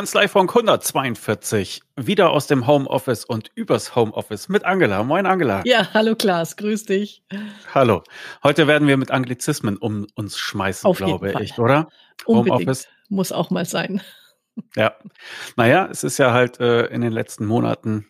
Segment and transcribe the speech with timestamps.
[0.00, 1.82] Kanzleifunk 142.
[1.94, 5.04] Wieder aus dem Homeoffice und übers Homeoffice mit Angela.
[5.04, 5.60] Moin, Angela.
[5.66, 7.22] Ja, hallo Klaas, grüß dich.
[7.74, 8.02] Hallo.
[8.42, 11.90] Heute werden wir mit Anglizismen um uns schmeißen, Auf glaube ich, oder?
[12.24, 12.60] Unbedingt.
[12.60, 12.88] Homeoffice.
[13.10, 14.00] Muss auch mal sein.
[14.74, 14.94] Ja.
[15.56, 18.06] Naja, es ist ja halt äh, in den letzten Monaten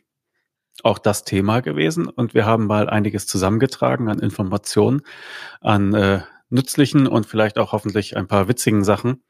[0.84, 5.02] auch das Thema gewesen und wir haben mal einiges zusammengetragen an Informationen,
[5.60, 6.20] an äh,
[6.50, 9.24] nützlichen und vielleicht auch hoffentlich ein paar witzigen Sachen.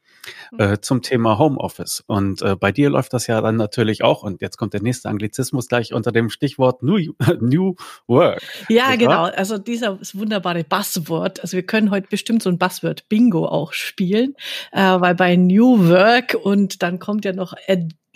[0.57, 2.03] Äh, zum Thema Homeoffice.
[2.07, 4.23] Und äh, bei dir läuft das ja dann natürlich auch.
[4.23, 7.75] Und jetzt kommt der nächste Anglizismus gleich unter dem Stichwort New, New
[8.07, 8.41] Work.
[8.69, 9.23] Ja, genau.
[9.23, 11.41] Also dieser wunderbare Buzzword.
[11.41, 14.35] Also wir können heute bestimmt so ein Buzzword Bingo auch spielen,
[14.71, 17.53] äh, weil bei New Work und dann kommt ja noch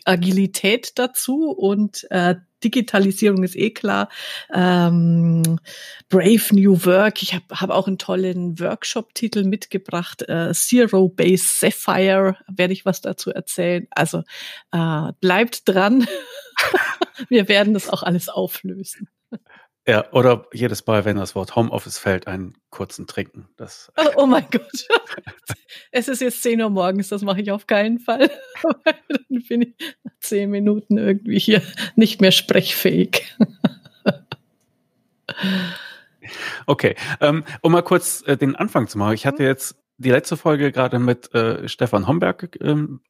[0.06, 2.36] Agilität dazu und äh,
[2.66, 4.10] Digitalisierung ist eh klar.
[4.54, 5.60] Ähm,
[6.10, 7.22] Brave New Work.
[7.22, 10.28] Ich habe hab auch einen tollen Workshop-Titel mitgebracht.
[10.28, 13.88] Äh, Zero Base Sapphire werde ich was dazu erzählen.
[13.92, 14.24] Also
[14.72, 16.08] äh, bleibt dran.
[17.30, 19.08] Wir werden das auch alles auflösen.
[19.88, 23.48] Ja, oder jedes Mal, wenn das Wort Homeoffice fällt, einen kurzen Trinken.
[23.56, 24.88] Das oh, oh mein Gott.
[25.92, 28.32] es ist jetzt 10 Uhr morgens, das mache ich auf keinen Fall.
[28.84, 31.62] Dann bin ich nach 10 Minuten irgendwie hier
[31.96, 33.38] nicht mehr sprechfähig.
[36.66, 39.14] okay, ähm, um mal kurz äh, den Anfang zu machen.
[39.14, 39.50] Ich hatte mhm.
[39.50, 43.02] jetzt die letzte Folge gerade mit äh, Stefan Homberg ähm,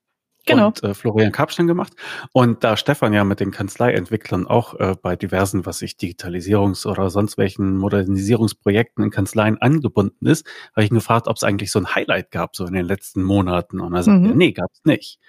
[0.45, 0.67] genau.
[0.67, 1.93] und äh, Florian Karpstein gemacht.
[2.31, 7.09] Und da Stefan ja mit den Kanzleientwicklern auch äh, bei diversen, was ich Digitalisierungs- oder
[7.09, 11.79] sonst welchen Modernisierungsprojekten in Kanzleien angebunden ist, habe ich ihn gefragt, ob es eigentlich so
[11.79, 13.79] ein Highlight gab, so in den letzten Monaten.
[13.79, 14.37] Und er sagte, mhm.
[14.37, 15.19] nee, gab es nicht.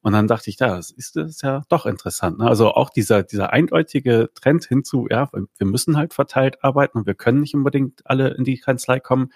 [0.00, 2.38] Und dann dachte ich, das ist, das ist ja doch interessant.
[2.38, 2.46] Ne?
[2.46, 7.14] Also auch dieser, dieser eindeutige Trend hinzu, ja, wir müssen halt verteilt arbeiten und wir
[7.14, 9.30] können nicht unbedingt alle in die Kanzlei kommen,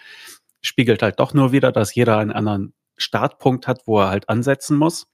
[0.61, 4.77] spiegelt halt doch nur wieder, dass jeder einen anderen Startpunkt hat, wo er halt ansetzen
[4.77, 5.07] muss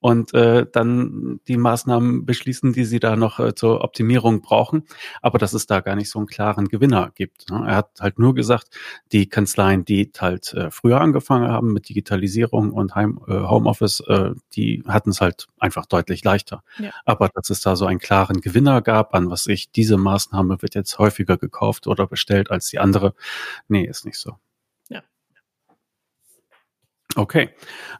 [0.00, 4.84] und äh, dann die Maßnahmen beschließen, die sie da noch äh, zur Optimierung brauchen.
[5.22, 7.50] Aber dass es da gar nicht so einen klaren Gewinner gibt.
[7.50, 7.64] Ne?
[7.66, 8.68] Er hat halt nur gesagt,
[9.10, 14.30] die Kanzleien, die halt äh, früher angefangen haben mit Digitalisierung und Heim, äh, Homeoffice, äh,
[14.52, 16.62] die hatten es halt einfach deutlich leichter.
[16.78, 16.90] Ja.
[17.04, 20.74] Aber dass es da so einen klaren Gewinner gab, an was ich, diese Maßnahme wird
[20.74, 23.14] jetzt häufiger gekauft oder bestellt als die andere,
[23.66, 24.36] nee, ist nicht so.
[27.16, 27.48] Okay,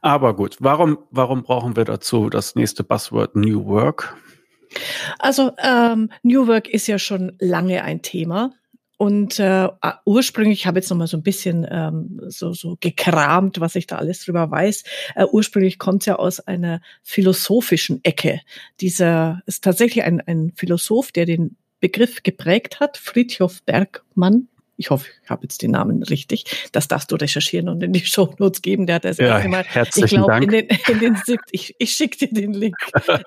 [0.03, 0.59] aber gut.
[0.61, 4.15] Warum, warum brauchen wir dazu das nächste Buzzword New Work?
[5.19, 8.53] Also ähm, New Work ist ja schon lange ein Thema.
[8.99, 9.69] Und äh,
[10.05, 13.87] ursprünglich, ich habe jetzt noch mal so ein bisschen ähm, so, so gekramt, was ich
[13.87, 14.85] da alles drüber weiß.
[15.15, 18.41] Äh, ursprünglich kommt es ja aus einer philosophischen Ecke.
[18.81, 25.11] Dieser ist tatsächlich ein, ein Philosoph, der den Begriff geprägt hat, Friedhof Bergmann ich hoffe,
[25.23, 26.69] ich habe jetzt den Namen richtig.
[26.73, 28.87] Das darfst du recherchieren und in die Show Notes geben.
[28.87, 31.17] Der hat das ja, erste Mal, ich glaube, in den, in den
[31.51, 32.77] ich, ich schicke dir den Link.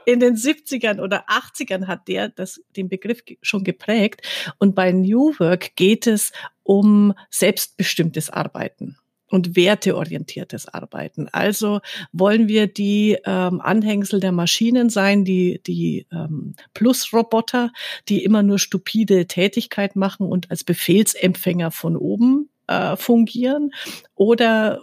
[0.05, 4.21] In den 70ern oder 80ern hat der das, den Begriff schon geprägt.
[4.57, 6.31] Und bei New Work geht es
[6.63, 8.97] um selbstbestimmtes Arbeiten
[9.29, 11.27] und werteorientiertes Arbeiten.
[11.31, 11.81] Also
[12.11, 17.71] wollen wir die ähm, Anhängsel der Maschinen sein, die, die ähm, Plus-Roboter,
[18.07, 23.71] die immer nur stupide Tätigkeit machen und als Befehlsempfänger von oben äh, fungieren?
[24.15, 24.81] Oder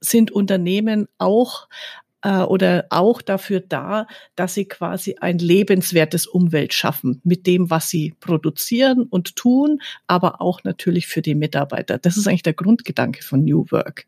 [0.00, 1.68] sind Unternehmen auch
[2.22, 7.88] äh, oder auch dafür da, dass sie quasi ein lebenswertes Umwelt schaffen mit dem, was
[7.88, 11.98] sie produzieren und tun, aber auch natürlich für die Mitarbeiter.
[11.98, 14.06] Das ist eigentlich der Grundgedanke von New Work.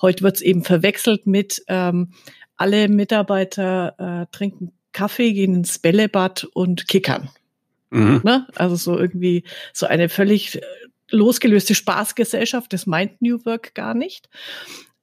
[0.00, 2.12] Heute wird es eben verwechselt mit ähm,
[2.56, 7.30] alle Mitarbeiter äh, trinken Kaffee, gehen ins Bällebad und kickern.
[7.90, 8.20] Mhm.
[8.24, 8.46] Ne?
[8.54, 10.60] Also so irgendwie so eine völlig äh,
[11.10, 14.28] losgelöste Spaßgesellschaft, das meint New Work gar nicht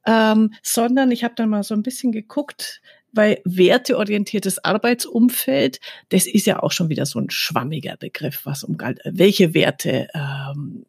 [0.10, 2.82] ähm, sondern ich habe dann mal so ein bisschen geguckt,
[3.12, 8.78] weil werteorientiertes Arbeitsumfeld, das ist ja auch schon wieder so ein schwammiger Begriff, was um
[9.06, 10.86] welche Werte ähm,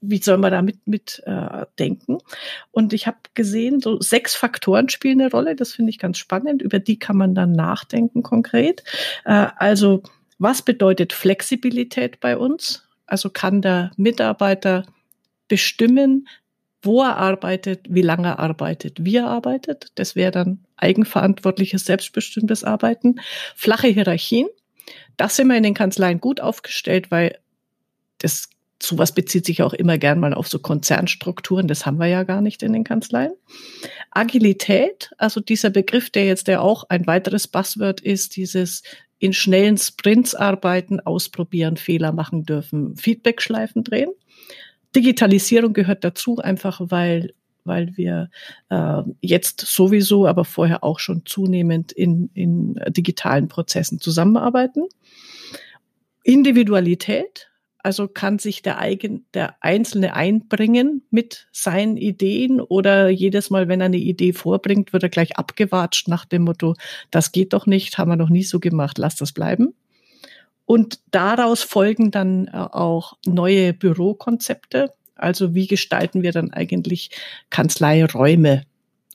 [0.00, 2.18] wie soll man damit mit äh, denken?
[2.70, 5.56] Und ich habe gesehen, so sechs Faktoren spielen eine Rolle.
[5.56, 6.62] Das finde ich ganz spannend.
[6.62, 8.84] Über die kann man dann nachdenken konkret.
[9.24, 10.04] Äh, also
[10.38, 12.86] was bedeutet Flexibilität bei uns?
[13.06, 14.84] Also kann der Mitarbeiter
[15.48, 16.28] bestimmen,
[16.82, 19.92] wo er arbeitet, wie lange er arbeitet, wie er arbeitet.
[19.96, 23.16] Das wäre dann eigenverantwortliches, selbstbestimmtes Arbeiten.
[23.56, 24.48] Flache Hierarchien.
[25.16, 27.38] Das sind wir in den Kanzleien gut aufgestellt, weil
[28.18, 28.48] das
[28.80, 31.66] sowas bezieht sich auch immer gern mal auf so Konzernstrukturen.
[31.66, 33.32] Das haben wir ja gar nicht in den Kanzleien.
[34.10, 38.82] Agilität, also dieser Begriff, der jetzt der auch ein weiteres Buzzword ist, dieses
[39.18, 44.10] in schnellen Sprints arbeiten, ausprobieren, Fehler machen dürfen, Feedback-Schleifen drehen.
[44.94, 47.34] Digitalisierung gehört dazu, einfach weil
[47.68, 48.30] weil wir
[48.70, 54.88] äh, jetzt sowieso, aber vorher auch schon zunehmend in, in digitalen Prozessen zusammenarbeiten.
[56.24, 63.68] Individualität, also kann sich der, eigen, der Einzelne einbringen mit seinen Ideen oder jedes Mal,
[63.68, 66.74] wenn er eine Idee vorbringt, wird er gleich abgewatscht nach dem Motto,
[67.10, 69.74] das geht doch nicht, haben wir noch nie so gemacht, lass das bleiben.
[70.68, 74.92] Und daraus folgen dann äh, auch neue Bürokonzepte.
[75.14, 77.08] Also wie gestalten wir dann eigentlich
[77.48, 78.64] Kanzleiräume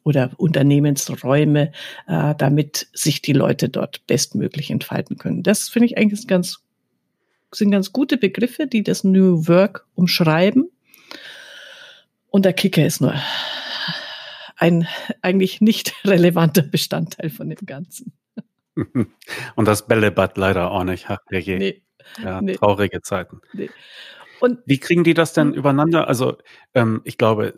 [0.04, 1.72] oder Unternehmensräume,
[2.08, 5.44] äh, damit sich die Leute dort bestmöglich entfalten können.
[5.44, 6.64] Das finde ich eigentlich ganz
[7.52, 10.72] sind ganz gute Begriffe, die das New Work umschreiben.
[12.32, 13.14] Und der Kicker ist nur
[14.56, 14.88] ein
[15.22, 18.12] eigentlich nicht relevanter Bestandteil von dem Ganzen.
[19.56, 21.06] Und das Bällebad leider auch nicht.
[21.10, 21.58] Ach, je.
[21.58, 21.84] Nee,
[22.24, 22.56] ja, nee.
[22.56, 23.42] traurige Zeiten.
[23.54, 23.70] Nee.
[24.40, 25.54] Und wie kriegen die das denn hm?
[25.54, 26.08] übereinander?
[26.08, 26.38] Also
[26.74, 27.54] ähm, ich glaube,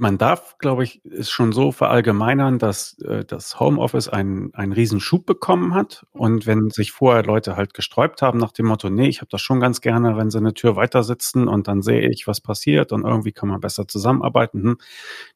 [0.00, 4.98] man darf, glaube ich, es schon so verallgemeinern, dass äh, das Homeoffice einen, einen riesen
[4.98, 6.06] Schub bekommen hat.
[6.12, 9.42] Und wenn sich vorher Leute halt gesträubt haben nach dem Motto, nee, ich habe das
[9.42, 12.92] schon ganz gerne, wenn sie eine Tür weiter sitzen und dann sehe ich, was passiert
[12.92, 14.62] und irgendwie kann man besser zusammenarbeiten.
[14.62, 14.78] Hm.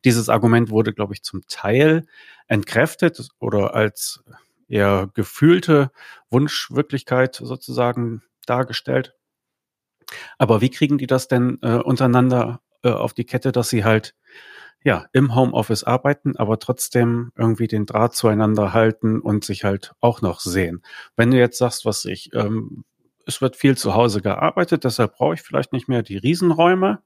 [0.07, 2.07] Dieses Argument wurde, glaube ich, zum Teil
[2.49, 4.25] entkräftet oder als
[4.69, 5.91] eher gefühlte
[6.31, 9.15] Wunschwirklichkeit sozusagen dargestellt.
[10.39, 14.15] Aber wie kriegen die das denn äh, untereinander äh, auf die Kette, dass sie halt
[14.85, 20.21] ja, im Homeoffice arbeiten, aber trotzdem irgendwie den Draht zueinander halten und sich halt auch
[20.21, 20.83] noch sehen.
[21.17, 22.85] Wenn du jetzt sagst, was ich, ähm,
[23.27, 27.03] es wird viel zu Hause gearbeitet, deshalb brauche ich vielleicht nicht mehr die Riesenräume.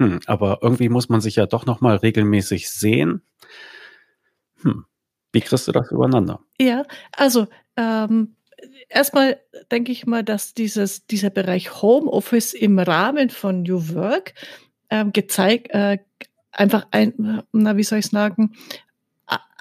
[0.00, 3.22] Hm, aber irgendwie muss man sich ja doch noch mal regelmäßig sehen.
[4.62, 4.84] Hm,
[5.36, 6.40] wie kriegst du das übereinander?
[6.58, 7.46] Ja, also
[7.76, 8.36] ähm,
[8.88, 9.38] erstmal
[9.70, 14.32] denke ich mal, dass dieses, dieser Bereich Homeoffice im Rahmen von New Work
[14.88, 15.98] ähm, gezeigt, äh,
[16.52, 18.54] einfach ein, na, wie soll ich sagen,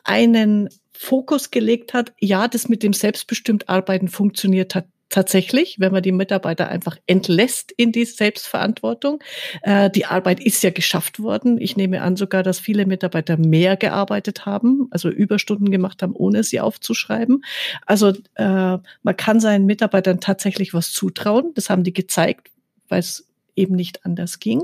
[0.05, 6.03] einen Fokus gelegt hat, ja, das mit dem selbstbestimmt Arbeiten funktioniert hat tatsächlich, wenn man
[6.03, 9.23] die Mitarbeiter einfach entlässt in die Selbstverantwortung.
[9.61, 11.59] Äh, die Arbeit ist ja geschafft worden.
[11.59, 16.43] Ich nehme an sogar, dass viele Mitarbeiter mehr gearbeitet haben, also Überstunden gemacht haben, ohne
[16.43, 17.45] sie aufzuschreiben.
[17.85, 21.51] Also äh, man kann seinen Mitarbeitern tatsächlich was zutrauen.
[21.55, 22.49] Das haben die gezeigt,
[22.89, 24.63] weil es eben nicht anders ging.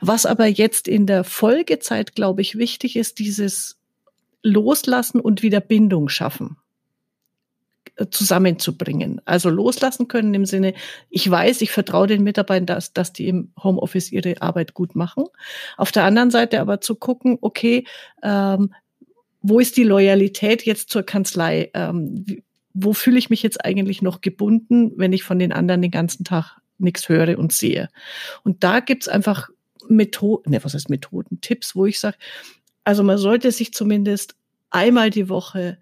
[0.00, 3.78] Was aber jetzt in der Folgezeit, glaube ich, wichtig ist, dieses
[4.42, 6.56] Loslassen und wieder Bindung schaffen
[8.10, 9.20] zusammenzubringen.
[9.24, 10.74] Also loslassen können im Sinne,
[11.10, 15.24] ich weiß, ich vertraue den Mitarbeitern, dass, dass die im Homeoffice ihre Arbeit gut machen.
[15.76, 17.84] Auf der anderen Seite aber zu gucken, okay,
[18.22, 18.72] ähm,
[19.42, 21.70] wo ist die Loyalität jetzt zur Kanzlei?
[21.74, 22.24] Ähm,
[22.74, 26.24] wo fühle ich mich jetzt eigentlich noch gebunden, wenn ich von den anderen den ganzen
[26.24, 27.88] Tag nichts höre und sehe.
[28.44, 29.50] Und da gibt's einfach
[29.88, 32.16] Methoden, ne, was heißt Methoden, Tipps, wo ich sage,
[32.84, 34.36] also man sollte sich zumindest
[34.70, 35.78] einmal die Woche,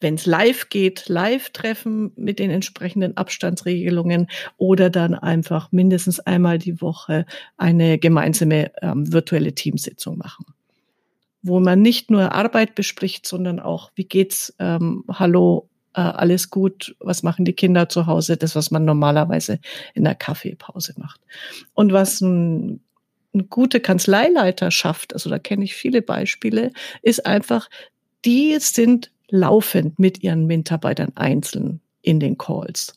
[0.00, 6.58] wenn es live geht, live treffen mit den entsprechenden Abstandsregelungen oder dann einfach mindestens einmal
[6.58, 10.46] die Woche eine gemeinsame ähm, virtuelle Teamsitzung machen
[11.42, 16.96] wo man nicht nur Arbeit bespricht, sondern auch, wie geht's, ähm, hallo, äh, alles gut,
[17.00, 19.60] was machen die Kinder zu Hause, das, was man normalerweise
[19.94, 21.20] in der Kaffeepause macht.
[21.74, 22.80] Und was ein,
[23.34, 27.68] ein gute Kanzleileiter schafft, also da kenne ich viele Beispiele, ist einfach,
[28.24, 32.94] die sind laufend mit ihren Mitarbeitern einzeln in den Calls.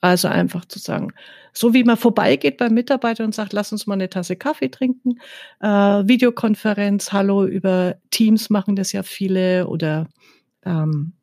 [0.00, 1.12] Also einfach zu sagen,
[1.52, 5.18] so wie man vorbeigeht beim Mitarbeiter und sagt, lass uns mal eine Tasse Kaffee trinken,
[5.60, 10.08] äh, Videokonferenz, hallo über Teams machen das ja viele oder
[10.64, 11.14] ähm,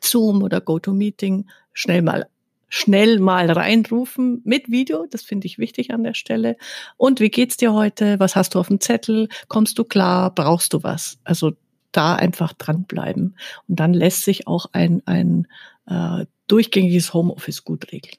[0.00, 2.26] Zoom oder GoToMeeting schnell mal
[2.74, 6.56] schnell mal reinrufen mit Video, das finde ich wichtig an der Stelle.
[6.96, 8.18] Und wie geht's dir heute?
[8.18, 9.28] Was hast du auf dem Zettel?
[9.48, 10.34] Kommst du klar?
[10.34, 11.18] Brauchst du was?
[11.22, 11.52] Also
[11.92, 13.36] da einfach dranbleiben.
[13.68, 15.46] Und dann lässt sich auch ein, ein
[15.86, 18.18] äh, durchgängiges Homeoffice gut regeln.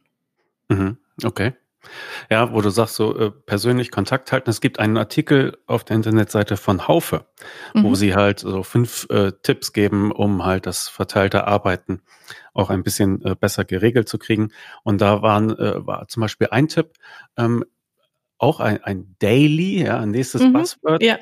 [0.70, 1.54] Mhm, okay.
[2.30, 4.50] Ja, wo du sagst, so äh, persönlich Kontakt halten.
[4.50, 7.26] Es gibt einen Artikel auf der Internetseite von Haufe,
[7.74, 7.84] mhm.
[7.84, 12.02] wo sie halt so fünf äh, Tipps geben, um halt das verteilte Arbeiten
[12.54, 14.52] auch ein bisschen äh, besser geregelt zu kriegen.
[14.84, 16.94] Und da waren, äh, war zum Beispiel ein Tipp,
[17.36, 17.66] ähm,
[18.38, 20.54] auch ein, ein Daily, ja, ein nächstes mhm.
[20.54, 21.04] Buzzword.
[21.04, 21.18] Ja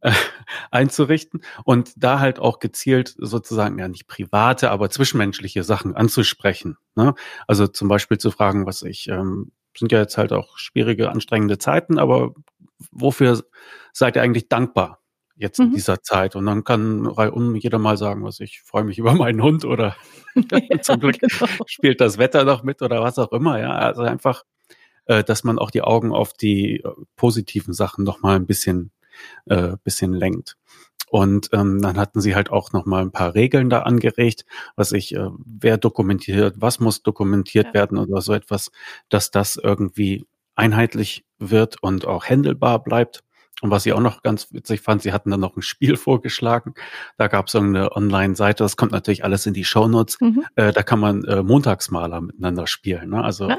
[0.00, 0.12] äh,
[0.70, 6.76] einzurichten und da halt auch gezielt sozusagen ja nicht private, aber zwischenmenschliche Sachen anzusprechen.
[6.94, 7.14] Ne?
[7.46, 11.58] Also zum Beispiel zu fragen, was ich, ähm, sind ja jetzt halt auch schwierige, anstrengende
[11.58, 12.34] Zeiten, aber
[12.90, 13.42] wofür
[13.92, 15.00] seid ihr eigentlich dankbar
[15.36, 15.66] jetzt mhm.
[15.66, 16.36] in dieser Zeit?
[16.36, 19.96] Und dann kann reihum jeder mal sagen, was ich freue mich über meinen Hund oder
[20.82, 21.46] zum Glück genau.
[21.66, 23.60] spielt das Wetter noch mit oder was auch immer.
[23.60, 24.44] Ja, also einfach,
[25.06, 28.92] äh, dass man auch die Augen auf die äh, positiven Sachen noch mal ein bisschen
[29.46, 30.56] äh, bisschen lenkt.
[31.08, 34.44] Und ähm, dann hatten sie halt auch noch mal ein paar Regeln da angeregt,
[34.74, 37.74] was ich, äh, wer dokumentiert, was muss dokumentiert ja.
[37.74, 38.72] werden oder so etwas,
[39.08, 43.22] dass das irgendwie einheitlich wird und auch händelbar bleibt.
[43.62, 46.74] Und was ich auch noch ganz witzig fand, sie hatten dann noch ein Spiel vorgeschlagen.
[47.16, 50.20] Da gab es so eine Online-Seite, das kommt natürlich alles in die Shownotes.
[50.20, 50.44] Mhm.
[50.56, 53.10] Äh, da kann man äh, Montagsmaler miteinander spielen.
[53.10, 53.24] Ne?
[53.24, 53.58] Also ah,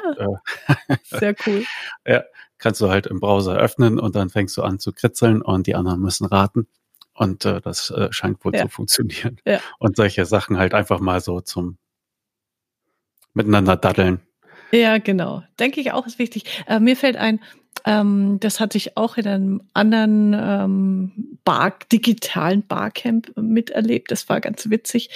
[0.87, 1.63] äh, sehr cool.
[2.05, 2.23] ja,
[2.57, 5.75] kannst du halt im Browser öffnen und dann fängst du an zu kritzeln und die
[5.75, 6.67] anderen müssen raten.
[7.13, 8.63] Und äh, das äh, scheint wohl ja.
[8.63, 9.37] zu funktionieren.
[9.45, 9.59] Ja.
[9.79, 11.77] Und solche Sachen halt einfach mal so zum
[13.33, 14.21] miteinander daddeln.
[14.71, 15.43] Ja, genau.
[15.59, 16.43] Denke ich auch ist wichtig.
[16.67, 17.39] Äh, mir fällt ein,
[17.85, 24.11] ähm, das hatte ich auch in einem anderen ähm, Bar, digitalen Barcamp miterlebt.
[24.11, 25.09] Das war ganz witzig.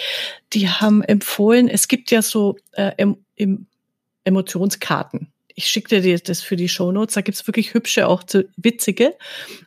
[0.53, 3.67] Die haben empfohlen, es gibt ja so äh, em, em,
[4.23, 5.31] Emotionskarten
[5.61, 9.15] ich schicke dir das für die Shownotes, da gibt's wirklich hübsche, auch zu, witzige.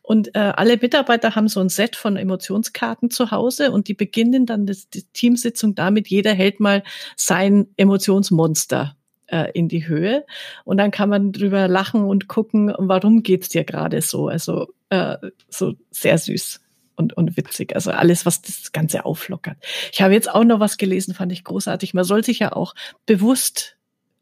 [0.03, 4.45] Und äh, alle Mitarbeiter haben so ein Set von Emotionskarten zu Hause und die beginnen
[4.45, 6.83] dann das, die Teamsitzung damit, jeder hält mal
[7.17, 8.97] sein Emotionsmonster
[9.27, 10.25] äh, in die Höhe.
[10.65, 14.27] Und dann kann man drüber lachen und gucken, warum geht's dir gerade so.
[14.27, 15.17] Also äh,
[15.49, 16.61] so sehr süß
[16.97, 17.77] und, und witzig.
[17.77, 19.59] Also alles, was das Ganze auflockert.
[19.93, 21.95] Ich habe jetzt auch noch was gelesen, fand ich großartig.
[21.95, 22.75] Man soll sich ja auch
[23.07, 23.77] bewusst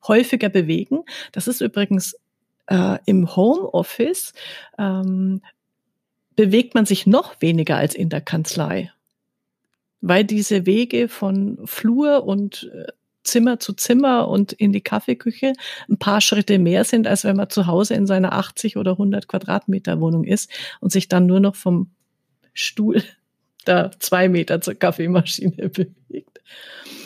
[0.06, 1.04] häufiger bewegen.
[1.32, 2.16] Das ist übrigens
[2.66, 4.32] äh, im Homeoffice
[4.78, 5.42] ähm,
[6.36, 8.90] bewegt man sich noch weniger als in der Kanzlei,
[10.00, 12.86] weil diese Wege von Flur und äh,
[13.24, 15.52] Zimmer zu Zimmer und in die Kaffeeküche
[15.88, 19.28] ein paar Schritte mehr sind, als wenn man zu Hause in seiner 80 oder 100
[19.28, 21.90] Quadratmeter Wohnung ist und sich dann nur noch vom
[22.52, 23.02] Stuhl
[23.64, 26.40] da zwei Meter zur Kaffeemaschine bewegt.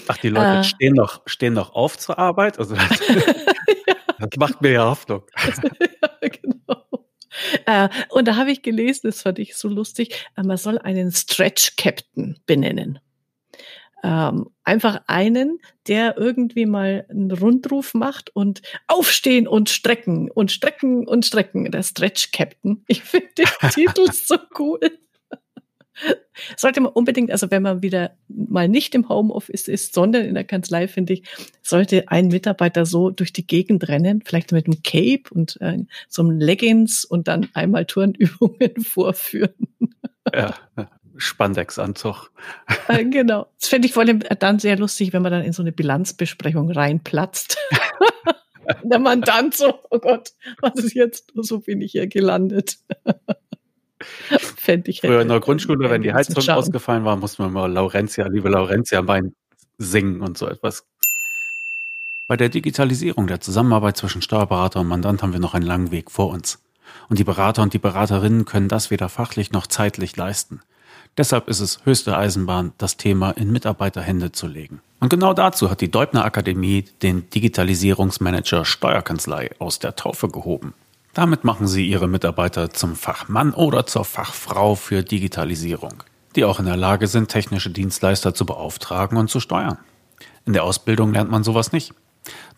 [0.08, 2.58] Ach, die Leute äh, stehen, noch, stehen noch auf zur Arbeit?
[2.58, 2.88] Also das,
[4.18, 5.22] das macht mir ja Hoffnung.
[5.36, 7.06] ja, genau.
[7.66, 11.12] Äh, und da habe ich gelesen, das fand ich so lustig, äh, man soll einen
[11.12, 12.98] Stretch Captain benennen.
[14.02, 15.58] Ähm, einfach einen,
[15.88, 21.70] der irgendwie mal einen Rundruf macht und aufstehen und strecken und strecken und strecken.
[21.72, 22.84] Der Stretch Captain.
[22.88, 24.80] Ich finde den Titel so cool.
[26.56, 30.44] Sollte man unbedingt, also wenn man wieder mal nicht im Homeoffice ist, sondern in der
[30.44, 31.22] Kanzlei, finde ich,
[31.62, 36.22] sollte ein Mitarbeiter so durch die Gegend rennen, vielleicht mit einem Cape und äh, so
[36.22, 39.54] einem Leggings und dann einmal Turnübungen vorführen.
[40.34, 40.54] Ja,
[41.16, 42.30] Spandex-Anzug.
[42.88, 43.46] Äh, genau.
[43.58, 46.70] Das fände ich vor allem dann sehr lustig, wenn man dann in so eine Bilanzbesprechung
[46.70, 47.56] reinplatzt.
[48.82, 51.32] der Mandant so, oh Gott, was ist jetzt?
[51.34, 52.78] So bin ich hier gelandet.
[54.56, 58.26] Fände ich Früher in der Grundschule, wenn die Heizung ausgefallen war, musste man mal Laurentia,
[58.26, 59.34] liebe Laurentia, Bein
[59.78, 60.84] singen und so etwas.
[62.28, 66.10] Bei der Digitalisierung der Zusammenarbeit zwischen Steuerberater und Mandant haben wir noch einen langen Weg
[66.10, 66.58] vor uns.
[67.08, 70.60] Und die Berater und die Beraterinnen können das weder fachlich noch zeitlich leisten.
[71.16, 74.80] Deshalb ist es höchste Eisenbahn, das Thema in Mitarbeiterhände zu legen.
[75.00, 80.74] Und genau dazu hat die Deubner Akademie den Digitalisierungsmanager Steuerkanzlei aus der Taufe gehoben.
[81.16, 86.02] Damit machen Sie Ihre Mitarbeiter zum Fachmann oder zur Fachfrau für Digitalisierung,
[86.34, 89.78] die auch in der Lage sind, technische Dienstleister zu beauftragen und zu steuern.
[90.44, 91.94] In der Ausbildung lernt man sowas nicht.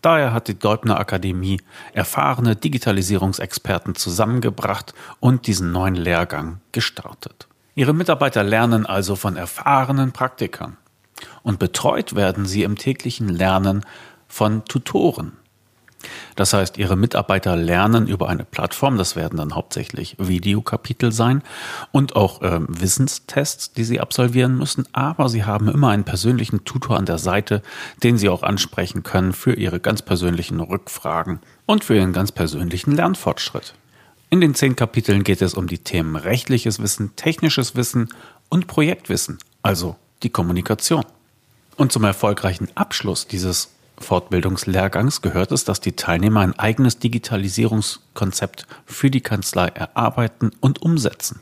[0.01, 1.61] Daher hat die Deubner Akademie
[1.93, 7.47] erfahrene Digitalisierungsexperten zusammengebracht und diesen neuen Lehrgang gestartet.
[7.75, 10.75] Ihre Mitarbeiter lernen also von erfahrenen Praktikern
[11.43, 13.85] und betreut werden sie im täglichen Lernen
[14.27, 15.38] von Tutoren,
[16.35, 21.43] das heißt, Ihre Mitarbeiter lernen über eine Plattform, das werden dann hauptsächlich Videokapitel sein
[21.91, 26.97] und auch äh, Wissenstests, die Sie absolvieren müssen, aber Sie haben immer einen persönlichen Tutor
[26.97, 27.61] an der Seite,
[28.03, 32.95] den Sie auch ansprechen können für Ihre ganz persönlichen Rückfragen und für Ihren ganz persönlichen
[32.95, 33.73] Lernfortschritt.
[34.29, 38.09] In den zehn Kapiteln geht es um die Themen rechtliches Wissen, technisches Wissen
[38.47, 41.03] und Projektwissen, also die Kommunikation.
[41.77, 43.69] Und zum erfolgreichen Abschluss dieses
[44.03, 51.41] Fortbildungslehrgangs gehört es, dass die Teilnehmer ein eigenes Digitalisierungskonzept für die Kanzlei erarbeiten und umsetzen.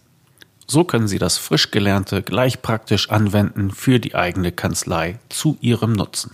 [0.67, 5.93] So können sie das frisch Gelernte gleich praktisch anwenden für die eigene Kanzlei zu ihrem
[5.93, 6.31] Nutzen.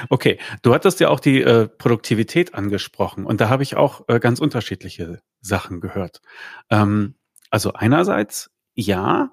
[0.09, 4.19] Okay, du hattest ja auch die äh, Produktivität angesprochen und da habe ich auch äh,
[4.19, 6.21] ganz unterschiedliche Sachen gehört.
[6.69, 7.15] Ähm,
[7.49, 9.31] also einerseits, ja,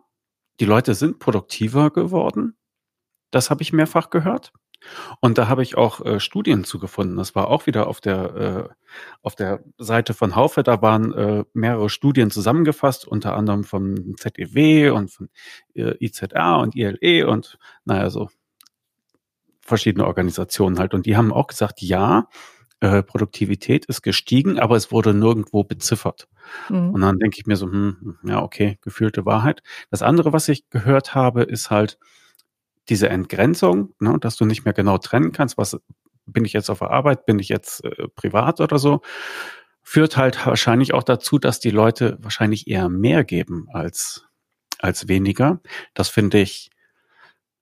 [0.60, 2.56] die Leute sind produktiver geworden,
[3.30, 4.54] das habe ich mehrfach gehört.
[5.20, 7.16] Und da habe ich auch äh, Studien zugefunden.
[7.16, 8.74] Das war auch wieder auf der, äh,
[9.22, 10.62] auf der Seite von Haufe.
[10.62, 15.28] Da waren äh, mehrere Studien zusammengefasst, unter anderem vom ZEW und von
[15.74, 18.28] äh, IZR und ILE und naja, so
[19.60, 20.94] verschiedene Organisationen halt.
[20.94, 22.28] Und die haben auch gesagt, ja,
[22.80, 26.28] äh, Produktivität ist gestiegen, aber es wurde nirgendwo beziffert.
[26.68, 26.90] Mhm.
[26.90, 29.62] Und dann denke ich mir so, hm, ja, okay, gefühlte Wahrheit.
[29.90, 31.98] Das andere, was ich gehört habe, ist halt,
[32.88, 35.78] diese Entgrenzung, ne, dass du nicht mehr genau trennen kannst, was
[36.26, 39.00] bin ich jetzt auf der Arbeit, bin ich jetzt äh, privat oder so,
[39.82, 44.26] führt halt wahrscheinlich auch dazu, dass die Leute wahrscheinlich eher mehr geben als,
[44.78, 45.60] als weniger.
[45.94, 46.70] Das finde ich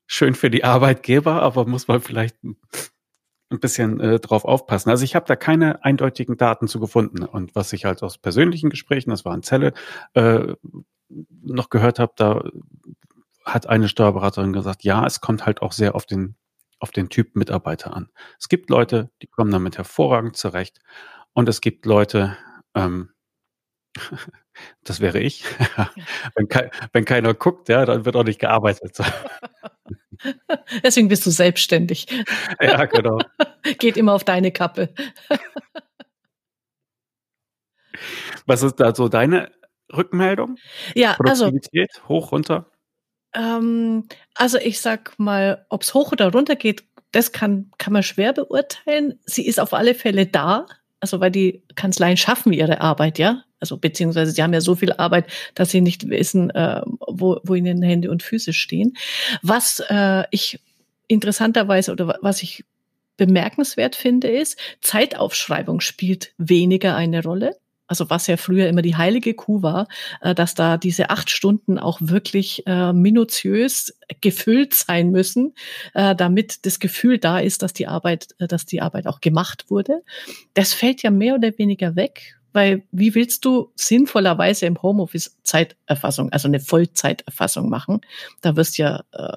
[0.06, 4.90] schön für die Arbeitgeber, aber muss man vielleicht ein bisschen äh, drauf aufpassen.
[4.90, 7.22] Also ich habe da keine eindeutigen Daten zu gefunden.
[7.22, 9.72] Und was ich halt aus persönlichen Gesprächen, das war in Zelle,
[10.14, 10.54] äh,
[11.08, 12.42] noch gehört habe, da
[13.46, 16.34] hat eine Steuerberaterin gesagt, ja, es kommt halt auch sehr auf den,
[16.80, 18.10] auf den Typ Mitarbeiter an.
[18.38, 20.80] Es gibt Leute, die kommen damit hervorragend zurecht.
[21.32, 22.36] Und es gibt Leute,
[22.74, 23.10] ähm,
[24.84, 25.44] das wäre ich,
[26.34, 28.98] wenn, ke wenn keiner guckt, ja, dann wird auch nicht gearbeitet.
[30.82, 32.06] Deswegen bist du selbstständig.
[32.60, 33.18] Ja, genau.
[33.78, 34.92] Geht immer auf deine Kappe.
[38.46, 39.52] Was ist da so deine
[39.94, 40.56] Rückmeldung?
[40.94, 41.52] Ja, also
[42.08, 42.70] hoch runter.
[43.36, 48.02] Ähm, also ich sag mal, ob es hoch oder runter geht, das kann, kann man
[48.02, 49.18] schwer beurteilen.
[49.24, 50.66] Sie ist auf alle Fälle da,
[51.00, 53.42] also weil die Kanzleien schaffen ihre Arbeit, ja.
[53.60, 57.54] Also beziehungsweise sie haben ja so viel Arbeit, dass sie nicht wissen, äh, wo, wo
[57.54, 58.96] ihnen Hände und Füße stehen.
[59.42, 60.60] Was äh, ich
[61.08, 62.64] interessanterweise oder was ich
[63.16, 69.34] bemerkenswert finde, ist, Zeitaufschreibung spielt weniger eine Rolle also was ja früher immer die heilige
[69.34, 69.88] Kuh war,
[70.20, 75.54] äh, dass da diese acht Stunden auch wirklich äh, minutiös gefüllt sein müssen,
[75.94, 80.02] äh, damit das Gefühl da ist, dass die Arbeit, dass die Arbeit auch gemacht wurde.
[80.54, 86.32] Das fällt ja mehr oder weniger weg, weil wie willst du sinnvollerweise im Homeoffice Zeiterfassung,
[86.32, 88.00] also eine Vollzeiterfassung machen?
[88.40, 89.36] Da wirst ja äh,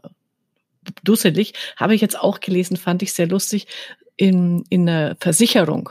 [1.04, 1.54] dusselig.
[1.76, 3.68] Habe ich jetzt auch gelesen, fand ich sehr lustig
[4.16, 5.90] in, in einer Versicherung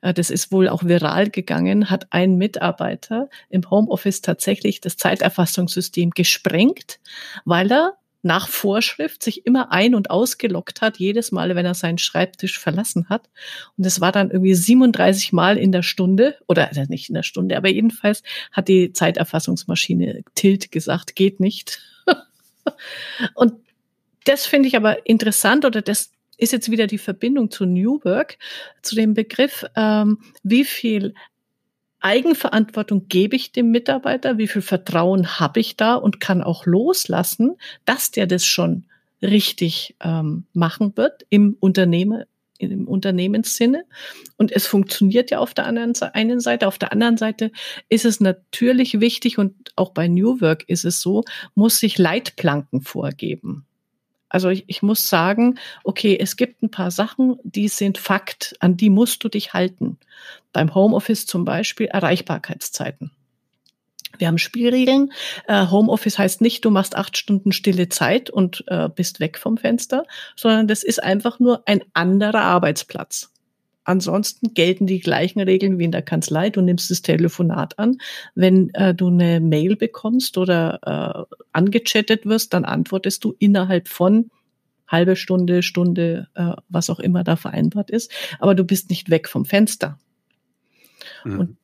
[0.00, 7.00] das ist wohl auch viral gegangen, hat ein Mitarbeiter im Homeoffice tatsächlich das Zeiterfassungssystem gesprengt,
[7.44, 11.98] weil er nach Vorschrift sich immer ein- und ausgelockt hat, jedes Mal, wenn er seinen
[11.98, 13.30] Schreibtisch verlassen hat.
[13.78, 17.22] Und es war dann irgendwie 37 Mal in der Stunde, oder also nicht in der
[17.22, 21.80] Stunde, aber jedenfalls hat die Zeiterfassungsmaschine Tilt gesagt, geht nicht.
[23.34, 23.54] und
[24.24, 28.38] das finde ich aber interessant oder das ist jetzt wieder die Verbindung zu New Work,
[28.82, 31.14] zu dem Begriff, ähm, wie viel
[32.00, 37.56] Eigenverantwortung gebe ich dem Mitarbeiter, wie viel Vertrauen habe ich da und kann auch loslassen,
[37.84, 38.84] dass der das schon
[39.22, 42.24] richtig ähm, machen wird im Unternehmen,
[42.58, 43.84] im Unternehmenssinne.
[44.38, 46.68] Und es funktioniert ja auf der anderen einen Seite.
[46.68, 47.52] Auf der anderen Seite
[47.90, 51.24] ist es natürlich wichtig und auch bei New Work ist es so,
[51.54, 53.66] muss sich Leitplanken vorgeben.
[54.30, 58.76] Also ich, ich muss sagen, okay, es gibt ein paar Sachen, die sind Fakt, an
[58.76, 59.98] die musst du dich halten.
[60.52, 63.10] Beim Homeoffice zum Beispiel Erreichbarkeitszeiten.
[64.18, 65.12] Wir haben Spielregeln.
[65.46, 69.56] Äh, Homeoffice heißt nicht, du machst acht Stunden stille Zeit und äh, bist weg vom
[69.56, 70.04] Fenster,
[70.36, 73.32] sondern das ist einfach nur ein anderer Arbeitsplatz.
[73.90, 76.50] Ansonsten gelten die gleichen Regeln wie in der Kanzlei.
[76.50, 77.98] Du nimmst das Telefonat an.
[78.36, 84.30] Wenn äh, du eine Mail bekommst oder äh, angechattet wirst, dann antwortest du innerhalb von
[84.86, 88.12] halbe Stunde, Stunde, äh, was auch immer da vereinbart ist.
[88.38, 89.98] Aber du bist nicht weg vom Fenster.
[91.24, 91.40] Mhm.
[91.40, 91.56] Und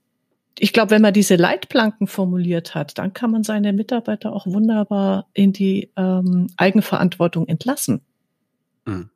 [0.59, 5.29] ich glaube, wenn man diese Leitplanken formuliert hat, dann kann man seine Mitarbeiter auch wunderbar
[5.33, 8.01] in die ähm, Eigenverantwortung entlassen.
[8.85, 9.11] Mhm.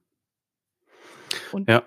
[1.67, 1.83] ja.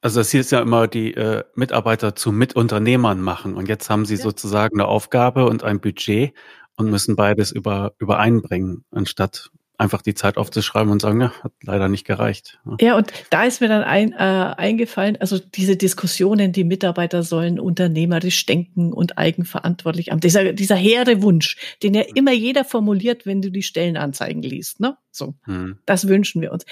[0.00, 4.04] Also das hier ist ja immer die äh, Mitarbeiter zu Mitunternehmern machen und jetzt haben
[4.04, 4.22] sie ja.
[4.22, 6.32] sozusagen eine Aufgabe und ein Budget
[6.76, 11.88] und müssen beides über, übereinbringen, anstatt einfach die Zeit aufzuschreiben und sagen, ja, hat leider
[11.88, 12.58] nicht gereicht.
[12.64, 17.22] Ja, ja und da ist mir dann ein, äh, eingefallen, also diese Diskussionen, die Mitarbeiter
[17.22, 20.20] sollen unternehmerisch denken und eigenverantwortlich haben.
[20.20, 24.96] Dieser, dieser hehre Wunsch, den ja immer jeder formuliert, wenn du die Stellenanzeigen liest, ne?
[25.10, 25.34] So.
[25.44, 25.78] Hm.
[25.86, 26.64] Das wünschen wir uns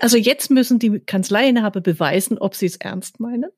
[0.00, 3.50] also jetzt müssen die Kanzleiinhaber beweisen, ob sie es ernst meinen.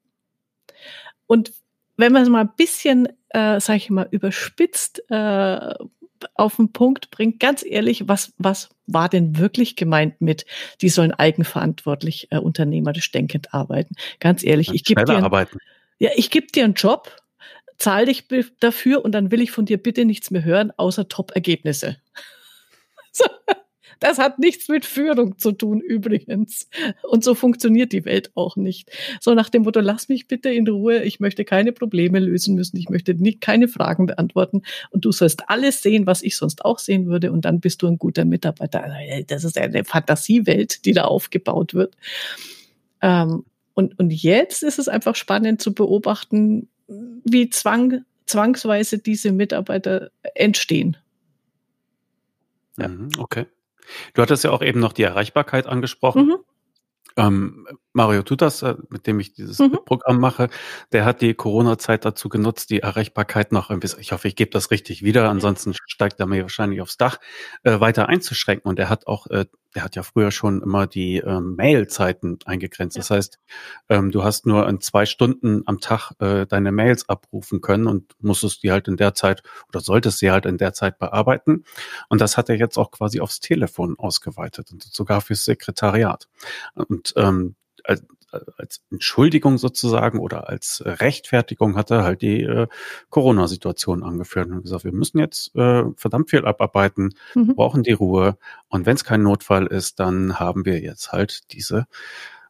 [1.27, 1.53] Und
[1.97, 5.75] wenn man es mal ein bisschen, äh, sage ich mal, überspitzt äh,
[6.35, 10.47] auf den Punkt bringt, ganz ehrlich, was, was war denn wirklich gemeint mit,
[10.81, 13.97] die sollen eigenverantwortlich äh, unternehmerisch denkend arbeiten?
[14.21, 15.59] Ganz ehrlich, ich gebe dir, arbeiten.
[15.99, 17.17] ja, ich gebe dir einen Job,
[17.79, 18.27] zahl dich
[18.61, 21.97] dafür und dann will ich von dir bitte nichts mehr hören, außer Top-Ergebnisse.
[23.13, 23.25] so.
[24.01, 26.69] Das hat nichts mit Führung zu tun übrigens.
[27.03, 28.91] Und so funktioniert die Welt auch nicht.
[29.21, 32.77] So nach dem Motto, lass mich bitte in Ruhe, ich möchte keine Probleme lösen müssen,
[32.77, 36.79] ich möchte nicht, keine Fragen beantworten und du sollst alles sehen, was ich sonst auch
[36.79, 38.85] sehen würde und dann bist du ein guter Mitarbeiter.
[39.27, 41.97] Das ist eine Fantasiewelt, die da aufgebaut wird.
[43.01, 46.69] Ähm, und, und jetzt ist es einfach spannend zu beobachten,
[47.25, 50.97] wie zwang, zwangsweise diese Mitarbeiter entstehen.
[52.79, 52.89] Ja.
[52.89, 53.47] Mhm, okay.
[54.15, 56.27] Du hattest ja auch eben noch die Erreichbarkeit angesprochen.
[56.27, 56.37] Mhm.
[57.17, 59.79] Ähm, Mario Tutas, äh, mit dem ich dieses mhm.
[59.85, 60.49] Programm mache,
[60.93, 64.51] der hat die Corona-Zeit dazu genutzt, die Erreichbarkeit noch ein bisschen, ich hoffe, ich gebe
[64.51, 67.19] das richtig wieder, ansonsten steigt er mir wahrscheinlich aufs Dach,
[67.63, 68.69] äh, weiter einzuschränken.
[68.69, 72.97] Und er hat auch äh, der hat ja früher schon immer die ähm, Mailzeiten eingegrenzt.
[72.97, 73.01] Ja.
[73.01, 73.39] Das heißt,
[73.89, 78.15] ähm, du hast nur in zwei Stunden am Tag äh, deine Mails abrufen können und
[78.21, 81.65] musstest die halt in der Zeit oder solltest sie halt in der Zeit bearbeiten.
[82.09, 86.29] Und das hat er jetzt auch quasi aufs Telefon ausgeweitet und sogar fürs Sekretariat.
[86.75, 92.67] Und ähm, als Entschuldigung sozusagen oder als Rechtfertigung hat er halt die äh,
[93.11, 97.55] Corona-Situation angeführt und gesagt, wir müssen jetzt äh, verdammt viel abarbeiten, mhm.
[97.55, 101.87] brauchen die Ruhe und wenn es kein Notfall ist, dann haben wir jetzt halt diese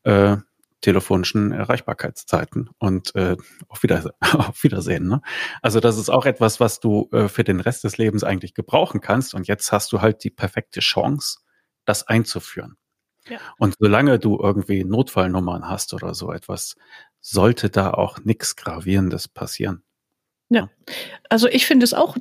[0.04, 0.36] äh,
[0.80, 3.36] telefonischen Erreichbarkeitszeiten und äh,
[3.68, 4.12] auf, Wiedersehen.
[4.20, 5.08] auf Wiedersehen.
[5.08, 5.22] Ne?
[5.62, 9.00] Also das ist auch etwas, was du äh, für den Rest des Lebens eigentlich gebrauchen
[9.00, 11.38] kannst und jetzt hast du halt die perfekte Chance,
[11.84, 12.76] das einzuführen.
[13.28, 13.38] Ja.
[13.58, 16.76] Und solange du irgendwie Notfallnummern hast oder so etwas,
[17.20, 19.82] sollte da auch nichts Gravierendes passieren.
[20.48, 20.68] Ja,
[21.30, 22.16] also ich finde es auch,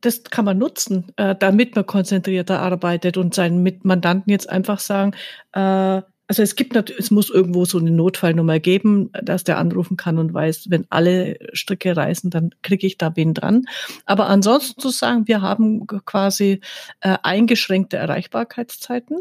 [0.00, 5.12] das kann man nutzen, äh, damit man konzentrierter arbeitet und seinen Mitmandanten jetzt einfach sagen,
[5.52, 9.98] äh, also es gibt natürlich, es muss irgendwo so eine Notfallnummer geben, dass der anrufen
[9.98, 13.66] kann und weiß, wenn alle Stricke reißen, dann kriege ich da wen dran.
[14.06, 16.60] Aber ansonsten zu sagen, wir haben quasi
[17.00, 19.18] äh, eingeschränkte Erreichbarkeitszeiten.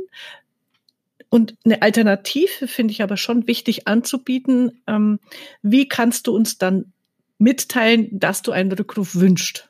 [1.34, 4.84] Und eine Alternative finde ich aber schon wichtig anzubieten.
[4.86, 5.20] Ähm,
[5.64, 6.94] wie kannst du uns dann
[7.40, 9.68] mitteilen, dass du einen Rückruf wünscht?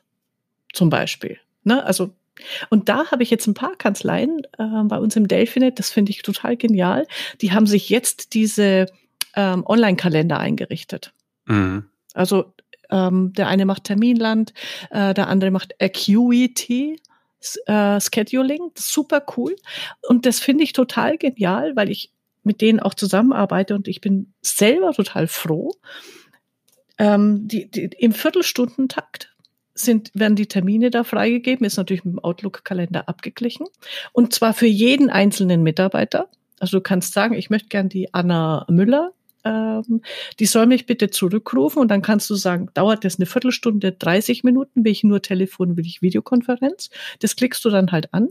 [0.74, 1.38] Zum Beispiel.
[1.62, 1.82] Ne?
[1.82, 2.10] Also,
[2.68, 6.10] und da habe ich jetzt ein paar Kanzleien äh, bei uns im Delphinet, das finde
[6.10, 7.06] ich total genial.
[7.40, 8.84] Die haben sich jetzt diese
[9.34, 11.14] ähm, Online-Kalender eingerichtet.
[11.46, 11.86] Mhm.
[12.12, 12.52] Also
[12.90, 14.52] ähm, der eine macht Terminland,
[14.90, 17.00] äh, der andere macht Acuity
[17.66, 19.56] äh, Scheduling, super cool.
[20.08, 22.10] Und das finde ich total genial, weil ich
[22.42, 25.72] mit denen auch zusammenarbeite und ich bin selber total froh.
[26.98, 29.34] Ähm, die, die, Im Viertelstundentakt
[29.74, 33.66] sind, werden die Termine da freigegeben, ist natürlich mit dem Outlook-Kalender abgeglichen.
[34.12, 36.28] Und zwar für jeden einzelnen Mitarbeiter.
[36.60, 39.12] Also du kannst sagen, ich möchte gern die Anna Müller
[39.44, 40.00] ähm,
[40.38, 44.44] die soll mich bitte zurückrufen und dann kannst du sagen, dauert das eine Viertelstunde, 30
[44.44, 46.90] Minuten, will ich nur Telefon, will ich Videokonferenz.
[47.20, 48.30] Das klickst du dann halt an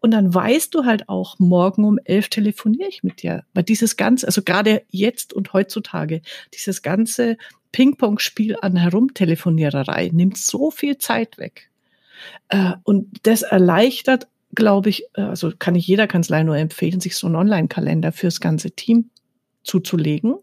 [0.00, 3.44] und dann weißt du halt auch, morgen um elf telefoniere ich mit dir.
[3.54, 6.22] Weil dieses ganze, also gerade jetzt und heutzutage,
[6.54, 7.36] dieses ganze
[7.72, 11.70] Ping-Pong-Spiel an Herumtelefoniererei nimmt so viel Zeit weg.
[12.48, 17.16] Äh, und das erleichtert glaube ich, äh, also kann ich jeder Kanzlei nur empfehlen, sich
[17.16, 19.10] so einen Online-Kalender fürs ganze Team
[19.68, 20.36] zuzulegen.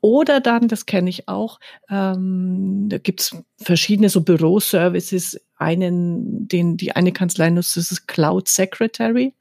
[0.00, 5.40] Oder dann, das kenne ich auch, ähm, da gibt's verschiedene so Büroservices.
[5.56, 9.34] Einen, den die eine Kanzlei nutzt, das ist Cloud Secretary.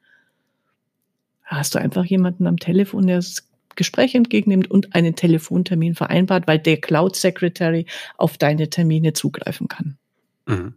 [1.49, 6.47] Da hast du einfach jemanden am Telefon, der das Gespräch entgegennimmt und einen Telefontermin vereinbart,
[6.47, 7.85] weil der Cloud Secretary
[8.17, 9.97] auf deine Termine zugreifen kann.
[10.45, 10.75] Mhm.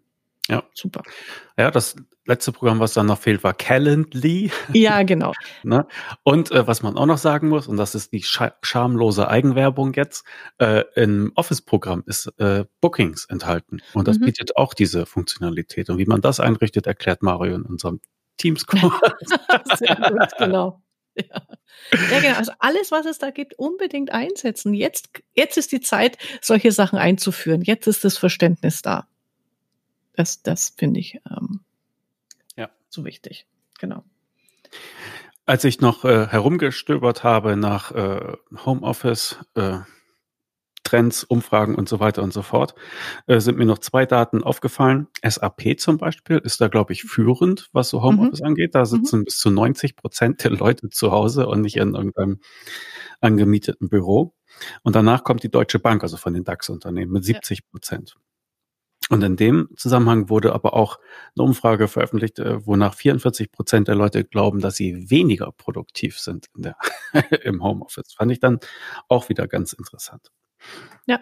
[0.48, 0.62] Ja.
[0.72, 1.02] Super.
[1.58, 4.50] Ja, das letzte Programm, was dann noch fehlt, war Calendly.
[4.72, 5.32] Ja, genau.
[5.62, 5.86] ne?
[6.22, 9.92] Und äh, was man auch noch sagen muss, und das ist die scha schamlose Eigenwerbung
[9.94, 10.24] jetzt,
[10.58, 13.80] äh, im Office-Programm ist äh, Bookings enthalten.
[13.92, 14.26] Und das mhm.
[14.26, 15.90] bietet auch diese Funktionalität.
[15.90, 18.00] Und wie man das einrichtet, erklärt Mario in unserem
[18.38, 18.82] Teams-Kurs.
[19.78, 20.80] Sehr gut, genau.
[21.16, 21.46] Ja.
[22.10, 22.36] ja, genau.
[22.38, 24.74] Also alles, was es da gibt, unbedingt einsetzen.
[24.74, 27.62] Jetzt, jetzt ist die Zeit, solche Sachen einzuführen.
[27.62, 29.06] Jetzt ist das Verständnis da.
[30.14, 31.60] Das, das finde ich ähm.
[32.94, 33.46] So wichtig.
[33.78, 34.04] Genau.
[35.46, 38.32] Als ich noch äh, herumgestöbert habe nach äh,
[38.64, 39.80] Homeoffice, äh,
[40.84, 42.74] Trends, Umfragen und so weiter und so fort,
[43.26, 45.08] äh, sind mir noch zwei Daten aufgefallen.
[45.22, 48.46] SAP zum Beispiel ist da, glaube ich, führend, was so Homeoffice mhm.
[48.46, 48.74] angeht.
[48.74, 48.86] Da mhm.
[48.86, 49.24] sitzen mhm.
[49.24, 52.40] bis zu 90 Prozent der Leute zu Hause und nicht in irgendeinem
[53.20, 54.34] angemieteten Büro.
[54.82, 58.16] Und danach kommt die Deutsche Bank, also von den DAX-Unternehmen, mit 70 Prozent.
[59.10, 60.98] Und in dem Zusammenhang wurde aber auch
[61.36, 66.46] eine Umfrage veröffentlicht, äh, wonach 44 Prozent der Leute glauben, dass sie weniger produktiv sind
[66.56, 66.76] in der,
[67.42, 68.14] im Homeoffice.
[68.14, 68.60] Fand ich dann
[69.08, 70.30] auch wieder ganz interessant.
[71.06, 71.20] Ja.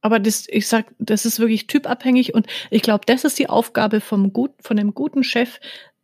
[0.00, 4.00] Aber das, ich sag, das ist wirklich typabhängig und ich glaube, das ist die Aufgabe
[4.00, 5.58] vom gut, von einem guten Chef,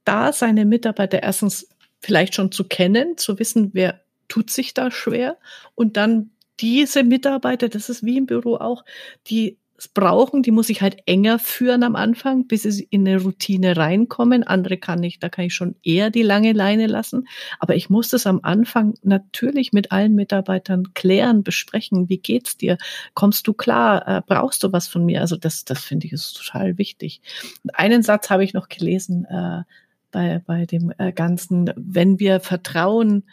[0.05, 1.69] da seine Mitarbeiter erstens
[2.01, 5.39] vielleicht schon zu kennen, zu wissen, wer tut sich da schwer
[5.75, 8.85] und dann diese Mitarbeiter, das ist wie im Büro auch,
[9.29, 13.77] die brauchen, die muss ich halt enger führen am Anfang, bis sie in eine Routine
[13.77, 14.45] reinkommen.
[14.45, 17.29] Andere kann ich, da kann ich schon eher die lange Leine lassen.
[17.59, 22.09] Aber ich muss das am Anfang natürlich mit allen Mitarbeitern klären, besprechen.
[22.09, 22.79] Wie geht's dir?
[23.15, 24.07] Kommst du klar?
[24.07, 25.21] Äh, brauchst du was von mir?
[25.21, 27.21] Also das, das finde ich ist total wichtig.
[27.65, 29.63] Und einen Satz habe ich noch gelesen äh,
[30.11, 31.73] bei, bei dem äh, Ganzen.
[31.77, 33.25] Wenn wir Vertrauen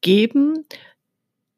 [0.00, 0.64] geben,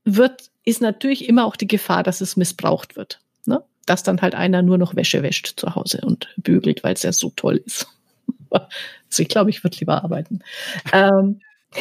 [0.05, 3.21] wird, ist natürlich immer auch die Gefahr, dass es missbraucht wird.
[3.47, 3.63] Ne?
[3.87, 7.13] Dass dann halt einer nur noch Wäsche wäscht zu Hause und bügelt, weil es ja
[7.13, 7.87] so toll ist.
[8.51, 8.69] also
[9.19, 10.41] ich glaube, ich würde lieber arbeiten.
[10.93, 11.41] Ähm,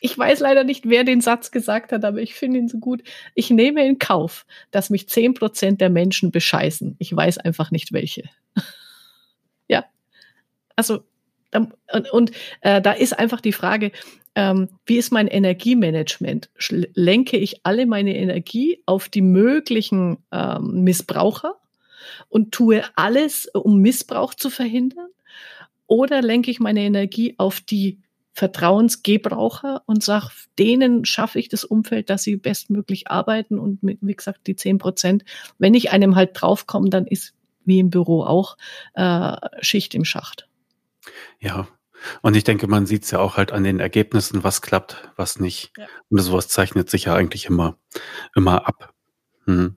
[0.00, 3.02] ich weiß leider nicht, wer den Satz gesagt hat, aber ich finde ihn so gut.
[3.34, 6.96] Ich nehme in Kauf, dass mich zehn Prozent der Menschen bescheißen.
[6.98, 8.24] Ich weiß einfach nicht welche.
[9.68, 9.84] ja.
[10.76, 11.04] Also,
[11.92, 13.92] und, und äh, da ist einfach die Frage,
[14.34, 16.50] ähm, wie ist mein Energiemanagement?
[16.94, 21.56] Lenke ich alle meine Energie auf die möglichen ähm, Missbraucher
[22.28, 25.08] und tue alles, um Missbrauch zu verhindern?
[25.86, 28.00] Oder lenke ich meine Energie auf die
[28.32, 34.16] Vertrauensgebraucher und sage, denen schaffe ich das Umfeld, dass sie bestmöglich arbeiten und mit, wie
[34.16, 35.24] gesagt, die zehn Prozent.
[35.58, 38.56] Wenn ich einem halt draufkomme, dann ist wie im Büro auch
[38.94, 40.48] äh, Schicht im Schacht.
[41.38, 41.68] Ja,
[42.22, 45.38] und ich denke, man sieht es ja auch halt an den Ergebnissen, was klappt, was
[45.38, 45.72] nicht.
[45.76, 45.86] Ja.
[46.10, 47.76] Und sowas zeichnet sich ja eigentlich immer,
[48.34, 48.92] immer ab.
[49.46, 49.76] Hm.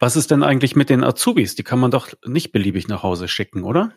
[0.00, 1.54] Was ist denn eigentlich mit den Azubis?
[1.54, 3.92] Die kann man doch nicht beliebig nach Hause schicken, oder?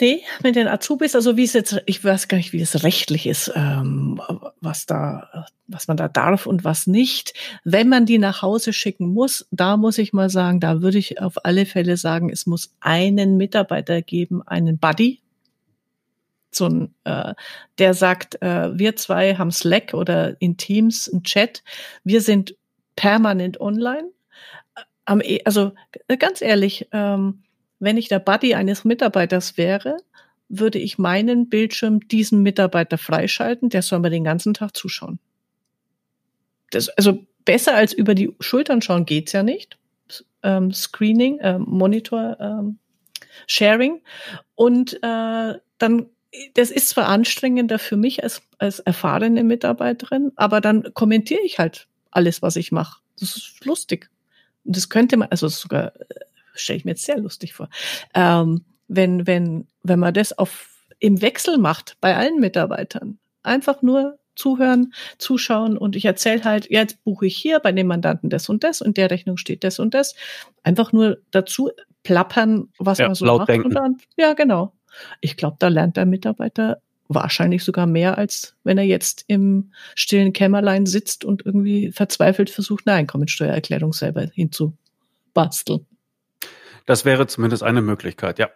[0.00, 3.26] Nee, mit den Azubis, also wie es jetzt, ich weiß gar nicht, wie es rechtlich
[3.26, 4.20] ist, ähm,
[4.60, 7.32] was da, was man da darf und was nicht.
[7.62, 11.20] Wenn man die nach Hause schicken muss, da muss ich mal sagen, da würde ich
[11.20, 15.20] auf alle Fälle sagen, es muss einen Mitarbeiter geben, einen Buddy,
[16.54, 17.34] so ein, äh,
[17.78, 21.62] der sagt, äh, wir zwei haben Slack oder in Teams ein Chat,
[22.04, 22.56] wir sind
[22.96, 24.10] permanent online.
[25.04, 25.72] Am, e, also
[26.18, 27.42] ganz ehrlich, ähm,
[27.78, 29.96] wenn ich der Buddy eines Mitarbeiters wäre,
[30.48, 35.18] würde ich meinen Bildschirm diesem Mitarbeiter freischalten, der soll mir den ganzen Tag zuschauen.
[36.70, 39.78] Das, also besser als über die Schultern schauen geht's ja nicht.
[40.42, 42.78] Ähm, Screening, äh, Monitor, ähm,
[43.46, 44.02] Sharing.
[44.54, 46.06] Und äh, dann
[46.54, 51.88] das ist zwar anstrengender für mich als, als erfahrene Mitarbeiterin, aber dann kommentiere ich halt
[52.10, 53.00] alles, was ich mache.
[53.18, 54.10] Das ist lustig.
[54.64, 56.14] Und das könnte man, also sogar äh,
[56.54, 57.68] stelle ich mir jetzt sehr lustig vor,
[58.14, 60.68] ähm, wenn, wenn, wenn man das auf,
[60.98, 63.18] im Wechsel macht bei allen Mitarbeitern.
[63.42, 67.86] Einfach nur zuhören, zuschauen und ich erzähle halt, ja, jetzt buche ich hier bei dem
[67.86, 70.14] Mandanten das und das und der Rechnung steht das und das.
[70.62, 71.70] Einfach nur dazu
[72.02, 73.48] plappern, was ja, man so macht.
[73.48, 73.68] Denken.
[73.68, 74.72] Und dann, ja, genau.
[75.20, 76.78] Ich glaube, da lernt der Mitarbeiter
[77.08, 82.86] wahrscheinlich sogar mehr, als wenn er jetzt im stillen Kämmerlein sitzt und irgendwie verzweifelt versucht,
[82.86, 85.86] eine Einkommensteuererklärung selber hinzubasteln.
[86.86, 88.50] Das wäre zumindest eine Möglichkeit, ja.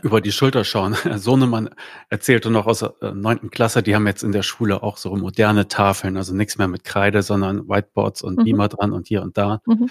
[0.00, 0.94] Über die Schulter schauen.
[1.16, 1.68] Sohnemann
[2.08, 5.68] erzählte noch aus der neunten Klasse, die haben jetzt in der Schule auch so moderne
[5.68, 8.44] Tafeln, also nichts mehr mit Kreide, sondern Whiteboards und mhm.
[8.44, 9.60] Beamer dran und hier und da.
[9.66, 9.90] Mhm.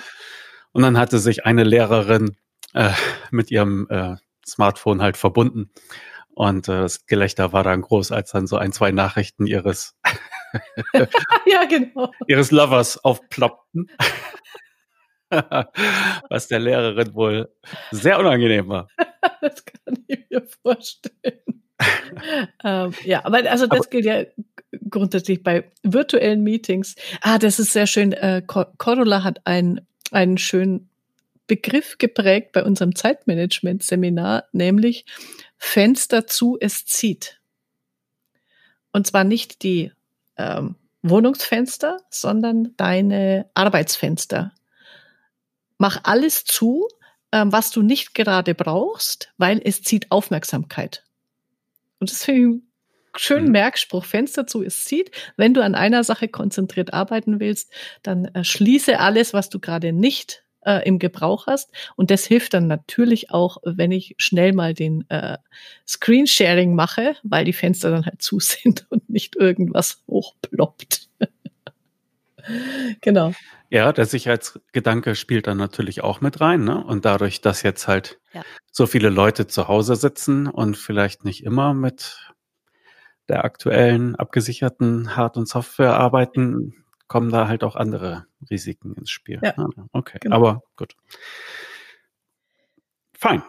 [0.71, 2.35] Und dann hatte sich eine Lehrerin
[2.73, 2.91] äh,
[3.29, 5.71] mit ihrem äh, Smartphone halt verbunden.
[6.33, 9.97] Und äh, das Gelächter war dann groß, als dann so ein, zwei Nachrichten ihres,
[11.45, 12.11] ja, genau.
[12.27, 13.91] ihres Lovers aufploppten.
[16.29, 17.49] Was der Lehrerin wohl
[17.91, 18.87] sehr unangenehm war.
[19.41, 21.63] das kann ich mir vorstellen.
[22.63, 24.23] ähm, ja, aber also das aber, gilt ja
[24.89, 26.95] grundsätzlich bei virtuellen Meetings.
[27.21, 28.13] Ah, das ist sehr schön.
[28.13, 30.90] Äh, Corolla hat einen, einen schönen
[31.51, 35.05] Begriff geprägt bei unserem Zeitmanagement-Seminar, nämlich
[35.57, 37.41] Fenster zu, es zieht.
[38.93, 39.91] Und zwar nicht die
[40.37, 44.53] ähm, Wohnungsfenster, sondern deine Arbeitsfenster.
[45.77, 46.87] Mach alles zu,
[47.33, 51.03] ähm, was du nicht gerade brauchst, weil es zieht Aufmerksamkeit.
[51.99, 52.61] Und das finde ich
[53.21, 53.51] schönen mhm.
[53.51, 55.11] Merkspruch, Fenster zu ist zieht.
[55.35, 59.91] Wenn du an einer Sache konzentriert arbeiten willst, dann äh, schließe alles, was du gerade
[59.91, 61.71] nicht äh, im Gebrauch hast.
[61.95, 65.37] Und das hilft dann natürlich auch, wenn ich schnell mal den äh,
[65.87, 71.09] Screensharing mache, weil die Fenster dann halt zu sind und nicht irgendwas hochploppt.
[73.01, 73.33] genau.
[73.69, 76.65] Ja, der Sicherheitsgedanke spielt dann natürlich auch mit rein.
[76.65, 76.83] Ne?
[76.83, 78.41] Und dadurch, dass jetzt halt ja.
[78.69, 82.33] so viele Leute zu Hause sitzen und vielleicht nicht immer mit
[83.29, 86.80] der aktuellen abgesicherten Hard- und Software arbeiten,
[87.11, 89.41] kommen da halt auch andere Risiken ins Spiel.
[89.43, 89.53] Ja.
[89.57, 90.37] Ah, okay, genau.
[90.37, 90.95] aber gut.
[93.11, 93.43] Fein.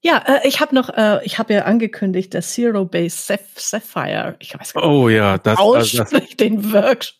[0.00, 4.58] Ja, äh, ich habe noch, äh, ich habe ja angekündigt, der Zero Base Sapphire, ich
[4.58, 6.36] weiß gar nicht, oh ja, das, ausspricht das.
[6.38, 7.16] den Workshop.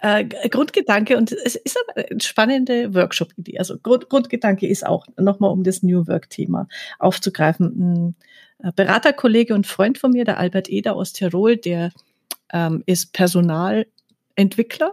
[0.00, 3.58] Äh, Grundgedanke und es ist eine spannende Workshop-Idee.
[3.58, 6.66] Also Grund, Grundgedanke ist auch nochmal, um das New Work-Thema
[6.98, 8.14] aufzugreifen.
[8.62, 11.92] Ein äh, Beraterkollege und Freund von mir, der Albert Eder aus Tirol, der
[12.54, 13.84] ähm, ist Personal
[14.38, 14.90] Entwickler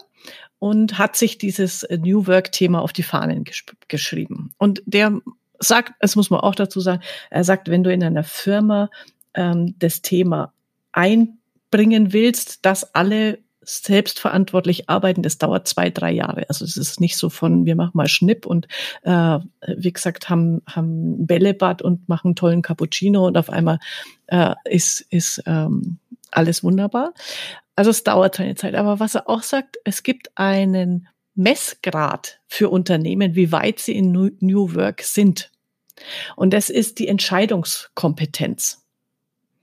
[0.59, 4.51] und hat sich dieses New Work-Thema auf die Fahnen gesch geschrieben.
[4.57, 5.19] Und der
[5.59, 8.89] sagt, es muss man auch dazu sagen, er sagt, wenn du in einer Firma
[9.33, 10.53] ähm, das Thema
[10.91, 16.45] einbringen willst, dass alle selbstverantwortlich arbeiten, das dauert zwei, drei Jahre.
[16.49, 18.67] Also es ist nicht so von, wir machen mal Schnipp und
[19.03, 19.39] äh,
[19.75, 23.79] wie gesagt, haben, haben Bällebad und machen tollen Cappuccino und auf einmal
[24.27, 25.97] äh, ist, ist ähm,
[26.35, 27.13] alles wunderbar.
[27.75, 28.75] Also es dauert seine Zeit.
[28.75, 34.11] Aber was er auch sagt, es gibt einen Messgrad für Unternehmen, wie weit sie in
[34.11, 35.51] New Work sind.
[36.35, 38.85] Und das ist die Entscheidungskompetenz.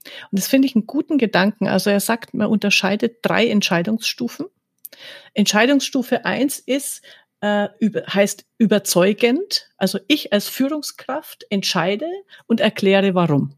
[0.03, 1.67] Und das finde ich einen guten Gedanken.
[1.67, 4.47] Also er sagt, man unterscheidet drei Entscheidungsstufen.
[5.33, 7.01] Entscheidungsstufe eins ist,
[7.41, 9.69] äh, über, heißt überzeugend.
[9.77, 12.07] Also ich als Führungskraft entscheide
[12.45, 13.55] und erkläre warum.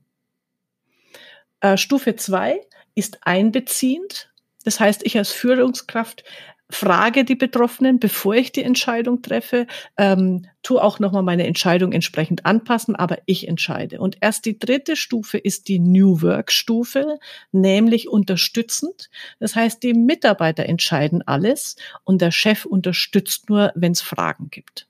[1.60, 2.62] Äh, Stufe zwei
[2.96, 4.32] ist einbeziehend.
[4.64, 6.24] Das heißt, ich als Führungskraft
[6.70, 12.46] frage die Betroffenen, bevor ich die Entscheidung treffe, ähm, tu auch nochmal meine Entscheidung entsprechend
[12.46, 14.00] anpassen, aber ich entscheide.
[14.00, 17.20] Und erst die dritte Stufe ist die New Work Stufe,
[17.52, 19.10] nämlich unterstützend.
[19.40, 24.88] Das heißt, die Mitarbeiter entscheiden alles und der Chef unterstützt nur, wenn es Fragen gibt.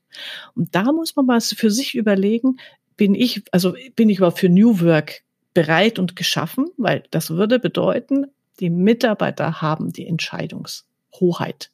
[0.54, 2.56] Und da muss man mal für sich überlegen,
[2.96, 5.25] bin ich, also bin ich überhaupt für New Work
[5.56, 8.26] bereit und geschaffen, weil das würde bedeuten,
[8.60, 11.70] die Mitarbeiter haben die Entscheidungshoheit.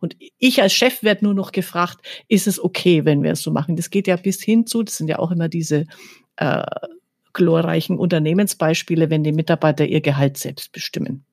[0.00, 3.50] Und ich als Chef werde nur noch gefragt, ist es okay, wenn wir es so
[3.50, 3.76] machen?
[3.76, 5.84] Das geht ja bis hin zu, das sind ja auch immer diese
[6.36, 6.62] äh,
[7.34, 11.26] glorreichen Unternehmensbeispiele, wenn die Mitarbeiter ihr Gehalt selbst bestimmen.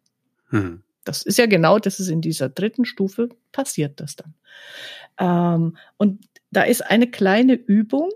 [0.49, 0.83] Hm.
[1.05, 4.33] Das ist ja genau, das ist in dieser dritten Stufe passiert das dann.
[5.17, 8.11] Ähm, und da ist eine kleine Übung,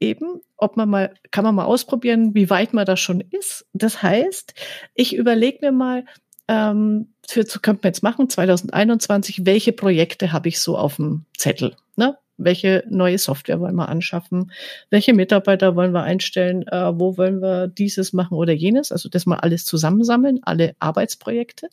[0.00, 3.66] eben, ob man mal, kann man mal ausprobieren, wie weit man da schon ist.
[3.72, 4.54] Das heißt,
[4.94, 6.04] ich überlege mir mal,
[6.48, 11.76] ähm, für könnte man jetzt machen, 2021, welche Projekte habe ich so auf dem Zettel?
[11.96, 12.16] Ne?
[12.38, 14.52] Welche neue Software wollen wir anschaffen?
[14.90, 16.66] Welche Mitarbeiter wollen wir einstellen?
[16.68, 18.92] Äh, wo wollen wir dieses machen oder jenes?
[18.92, 21.68] Also das mal alles zusammensammeln, alle Arbeitsprojekte.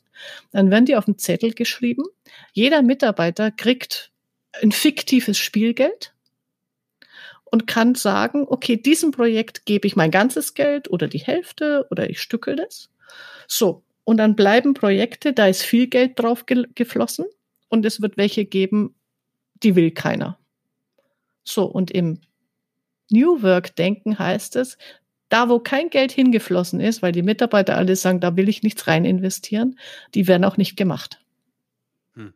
[0.52, 2.04] Dann werden die auf dem Zettel geschrieben.
[2.54, 4.12] Jeder Mitarbeiter kriegt
[4.62, 6.13] ein fiktives Spielgeld
[7.54, 12.10] und kann sagen, okay, diesem Projekt gebe ich mein ganzes Geld oder die Hälfte oder
[12.10, 12.90] ich stückel das.
[13.48, 17.26] So, und dann bleiben Projekte, da ist viel Geld drauf ge geflossen
[17.70, 18.96] und es wird welche geben,
[19.62, 20.40] die will keiner.
[21.44, 22.22] So, und im
[23.12, 24.80] New Work Denken heißt es,
[25.30, 28.88] da wo kein Geld hingeflossen ist, weil die Mitarbeiter alle sagen, da will ich nichts
[28.88, 29.78] rein investieren,
[30.16, 31.24] die werden auch nicht gemacht.
[32.16, 32.34] Hm.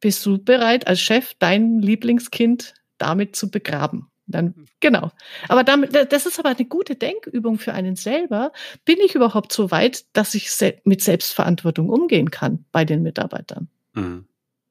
[0.00, 4.10] Bist du bereit, als Chef dein Lieblingskind damit zu begraben?
[4.28, 4.66] Dann, hm.
[4.80, 5.10] genau.
[5.48, 8.52] Aber damit, das ist aber eine gute Denkübung für einen selber.
[8.84, 10.50] Bin ich überhaupt so weit, dass ich
[10.84, 13.68] mit Selbstverantwortung umgehen kann bei den Mitarbeitern?
[13.94, 14.26] Mhm.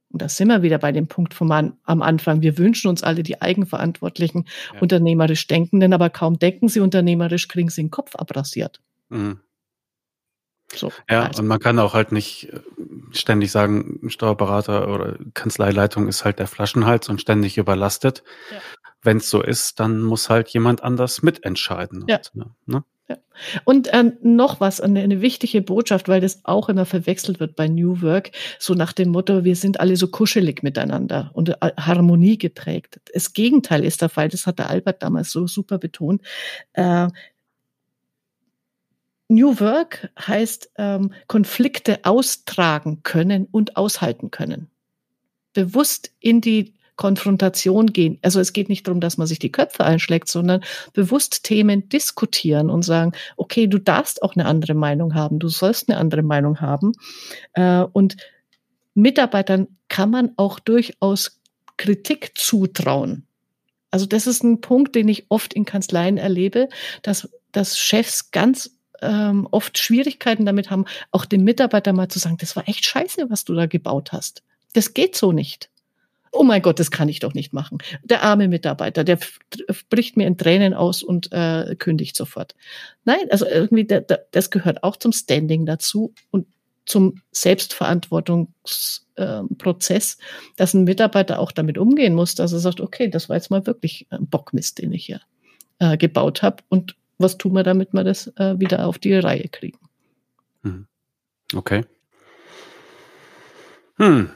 [0.10, 2.42] Und da sind wir wieder bei dem Punkt vom An am Anfang.
[2.42, 4.80] Wir wünschen uns alle die eigenverantwortlichen, ja.
[4.80, 8.80] unternehmerisch Denkenden, aber kaum denken sie unternehmerisch, kriegen sie den Kopf abrasiert.
[9.10, 9.40] Mhm.
[10.74, 11.42] So, ja, also.
[11.42, 12.60] und man kann auch halt nicht äh,
[13.12, 18.24] ständig sagen, Steuerberater oder Kanzleileitung ist halt der Flaschenhals und ständig überlastet.
[18.52, 18.62] Ja
[19.08, 22.04] wenn es so ist, dann muss halt jemand anders mitentscheiden.
[22.10, 22.18] Ja.
[22.18, 22.52] Und, ne?
[22.66, 22.84] ne?
[23.08, 23.18] Ja.
[23.64, 27.70] Und äh, noch was, eine, eine wichtige Botschaft, weil das auch immer verwechselt wird bei
[27.70, 32.38] New Work, so nach dem Motto, wir sind alle so kuschelig miteinander und äh, Harmonie
[32.38, 33.00] geprägt.
[33.14, 36.22] Das Gegenteil ist der Fall, das hat der Albert damals so super betont.
[36.74, 37.08] Äh,
[39.30, 44.70] New Work heißt ähm, Konflikte austragen können und aushalten können.
[45.54, 48.20] Bewusst in die Konfrontation gehen.
[48.22, 50.62] Also es geht nicht darum, dass man sich die Köpfe einschlägt, sondern
[50.94, 55.90] bewusst Themen diskutieren und sagen, okay, du darfst auch eine andere Meinung haben, du sollst
[55.90, 56.94] eine andere Meinung haben.
[57.54, 58.18] Äh, und
[58.96, 61.40] Mitarbeitern kann man auch durchaus
[61.78, 63.28] Kritik zutrauen.
[63.92, 66.68] Also das ist ein Punkt, den ich oft in Kanzleien erlebe,
[67.04, 68.72] dass, dass Chefs ganz
[69.02, 73.30] ähm, oft Schwierigkeiten damit haben, auch dem Mitarbeiter mal zu sagen, das war echt scheiße,
[73.30, 74.44] was du da gebaut hast.
[74.74, 75.70] Das geht so nicht.
[76.32, 77.80] Oh mein Gott, das kann ich doch nicht machen.
[78.04, 79.20] Der arme Mitarbeiter, der
[79.90, 82.56] bricht mir in Tränen aus und äh, kündigt sofort.
[83.06, 86.48] Nein, also irgendwie, der, der, das gehört auch zum Standing dazu und
[86.86, 90.18] zum Selbstverantwortungsprozess, äh,
[90.56, 93.68] dass ein Mitarbeiter auch damit umgehen muss, dass er sagt, okay, das war jetzt mal
[93.68, 95.22] wirklich ein Bockmist, den ich hier
[95.80, 99.48] äh, gebaut habe und was tun wir, damit wir das äh, wieder auf die Reihe
[99.50, 99.80] kriegen.
[100.64, 100.88] Hm.
[101.54, 101.84] Okay.
[103.98, 104.30] Hm.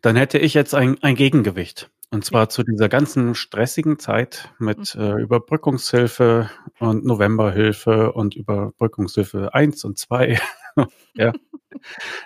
[0.00, 1.90] Dann hätte ich jetzt ein, ein Gegengewicht.
[2.10, 5.00] Und zwar zu dieser ganzen stressigen Zeit mit mhm.
[5.00, 10.38] äh, Überbrückungshilfe und Novemberhilfe und Überbrückungshilfe 1 und 2.
[11.14, 11.32] ja.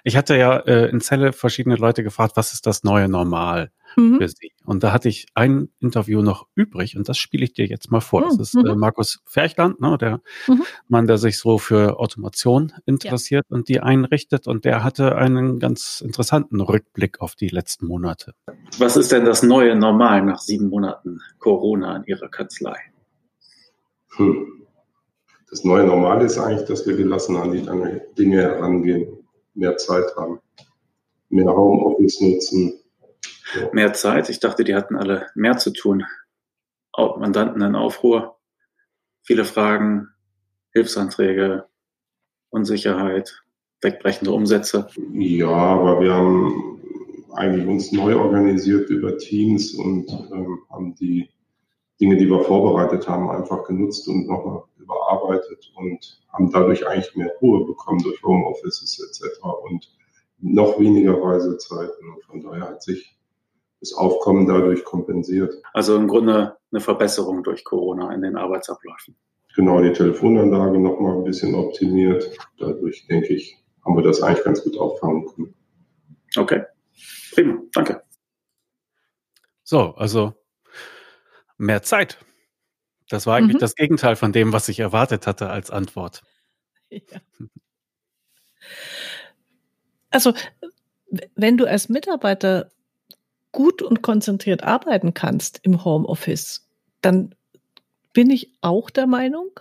[0.02, 3.70] Ich hatte ja äh, in Zelle verschiedene Leute gefragt, was ist das neue Normal?
[3.96, 4.18] Mhm.
[4.18, 4.52] für Sie.
[4.64, 8.00] Und da hatte ich ein Interview noch übrig und das spiele ich dir jetzt mal
[8.00, 8.22] vor.
[8.22, 8.78] Das ist äh, mhm.
[8.78, 10.62] Markus Ferchland, ne, der mhm.
[10.88, 13.56] Mann, der sich so für Automation interessiert ja.
[13.56, 14.46] und die einrichtet.
[14.46, 18.34] Und der hatte einen ganz interessanten Rückblick auf die letzten Monate.
[18.78, 22.76] Was ist denn das neue Normal nach sieben Monaten Corona in Ihrer Kanzlei?
[24.16, 24.46] Hm.
[25.50, 27.64] Das neue Normal ist eigentlich, dass wir gelassen an die
[28.18, 29.06] Dinge herangehen,
[29.54, 30.40] mehr Zeit haben,
[31.28, 32.74] mehr Homeoffice nutzen,
[33.72, 34.28] mehr Zeit.
[34.28, 36.04] Ich dachte, die hatten alle mehr zu tun.
[36.96, 38.38] Mandanten in Aufruhr,
[39.22, 40.08] viele Fragen,
[40.72, 41.66] Hilfsanträge,
[42.50, 43.42] Unsicherheit,
[43.82, 44.88] wegbrechende Umsätze.
[45.12, 46.80] Ja, aber wir haben
[47.34, 51.28] eigentlich uns neu organisiert über Teams und ähm, haben die
[52.00, 57.32] Dinge, die wir vorbereitet haben, einfach genutzt und nochmal überarbeitet und haben dadurch eigentlich mehr
[57.40, 59.40] Ruhe bekommen durch Homeoffices etc.
[59.64, 59.90] und
[60.38, 62.10] noch weniger Reisezeiten.
[62.14, 63.15] Und von daher hat sich
[63.90, 65.54] das Aufkommen dadurch kompensiert.
[65.72, 69.16] Also im Grunde eine Verbesserung durch Corona in den Arbeitsabläufen.
[69.54, 72.30] Genau, die Telefonanlage noch mal ein bisschen optimiert.
[72.58, 75.54] Dadurch, denke ich, haben wir das eigentlich ganz gut auffangen können.
[76.36, 76.64] Okay,
[77.32, 78.02] prima, danke.
[79.62, 80.34] So, also
[81.56, 82.18] mehr Zeit.
[83.08, 83.60] Das war eigentlich mhm.
[83.60, 86.22] das Gegenteil von dem, was ich erwartet hatte als Antwort.
[86.90, 87.20] Ja.
[90.10, 90.34] Also,
[91.34, 92.70] wenn du als Mitarbeiter
[93.52, 96.68] gut und konzentriert arbeiten kannst im Homeoffice,
[97.00, 97.34] dann
[98.12, 99.60] bin ich auch der Meinung,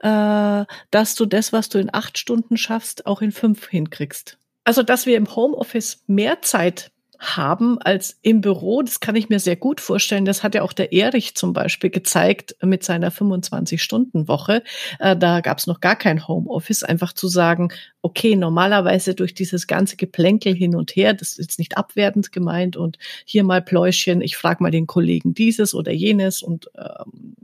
[0.00, 4.38] äh, dass du das, was du in acht Stunden schaffst, auch in fünf hinkriegst.
[4.62, 8.82] Also, dass wir im Homeoffice mehr Zeit haben als im Büro.
[8.82, 10.24] Das kann ich mir sehr gut vorstellen.
[10.24, 14.62] Das hat ja auch der Erich zum Beispiel gezeigt mit seiner 25-Stunden-Woche.
[14.98, 16.82] Äh, da gab es noch gar kein Homeoffice.
[16.82, 17.70] Einfach zu sagen,
[18.02, 22.76] okay, normalerweise durch dieses ganze Geplänkel hin und her, das ist jetzt nicht abwertend gemeint
[22.76, 27.34] und hier mal Pläuschen, ich frage mal den Kollegen dieses oder jenes und ähm,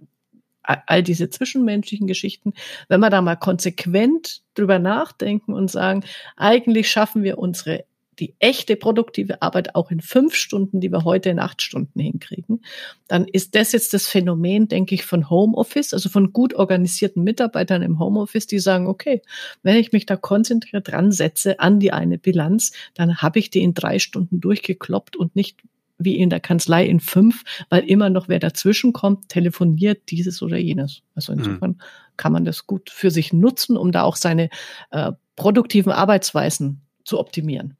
[0.63, 2.53] all diese zwischenmenschlichen Geschichten,
[2.89, 6.05] wenn wir da mal konsequent drüber nachdenken und sagen,
[6.37, 7.85] eigentlich schaffen wir unsere
[8.23, 12.63] die echte produktive Arbeit auch in fünf Stunden, die wir heute in acht Stunden hinkriegen,
[13.09, 17.83] dann ist das jetzt das Phänomen, denke ich, von Homeoffice, also von gut organisierten Mitarbeitern
[17.83, 19.23] im Homeoffice, die sagen, okay,
[19.65, 23.61] wenn ich mich da konzentriert dran setze an die eine Bilanz, dann habe ich die
[23.61, 25.59] in drei Stunden durchgekloppt und nicht
[25.99, 30.59] wie in der Kanzlei in fünf, weil immer noch wer dazwischen kommt, telefoniert dieses oder
[30.59, 31.03] jenes.
[31.17, 31.39] Also mhm.
[31.41, 31.81] insofern mhm.
[32.17, 34.49] kann man das gut für sich nutzen, um da auch seine
[34.93, 37.77] äh, produktiven Arbeitsweisen zu optimieren.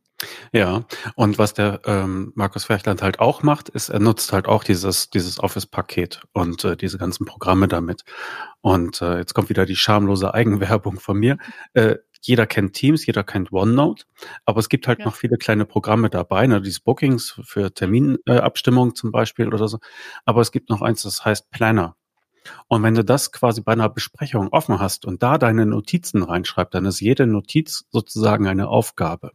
[0.53, 0.85] Ja,
[1.17, 5.11] und was der ähm, Markus Ferchland halt auch macht, ist, er nutzt halt auch dieses,
[5.11, 8.05] dieses Office-Paket und äh, diese ganzen Programme damit.
[8.61, 11.39] Und äh, jetzt kommt wieder die schamlose Eigenwerbung von mir.
[11.75, 14.05] Äh, jeder kennt Teams, jeder kennt OneNote,
[14.45, 15.07] aber es gibt halt ja.
[15.07, 19.79] noch viele kleine Programme dabei, ne, diese Bookings für Terminabstimmung äh, zum Beispiel oder so.
[20.25, 21.97] Aber es gibt noch eins, das heißt Planner.
[22.69, 26.75] Und wenn du das quasi bei einer Besprechung offen hast und da deine Notizen reinschreibst,
[26.75, 29.33] dann ist jede Notiz sozusagen eine Aufgabe.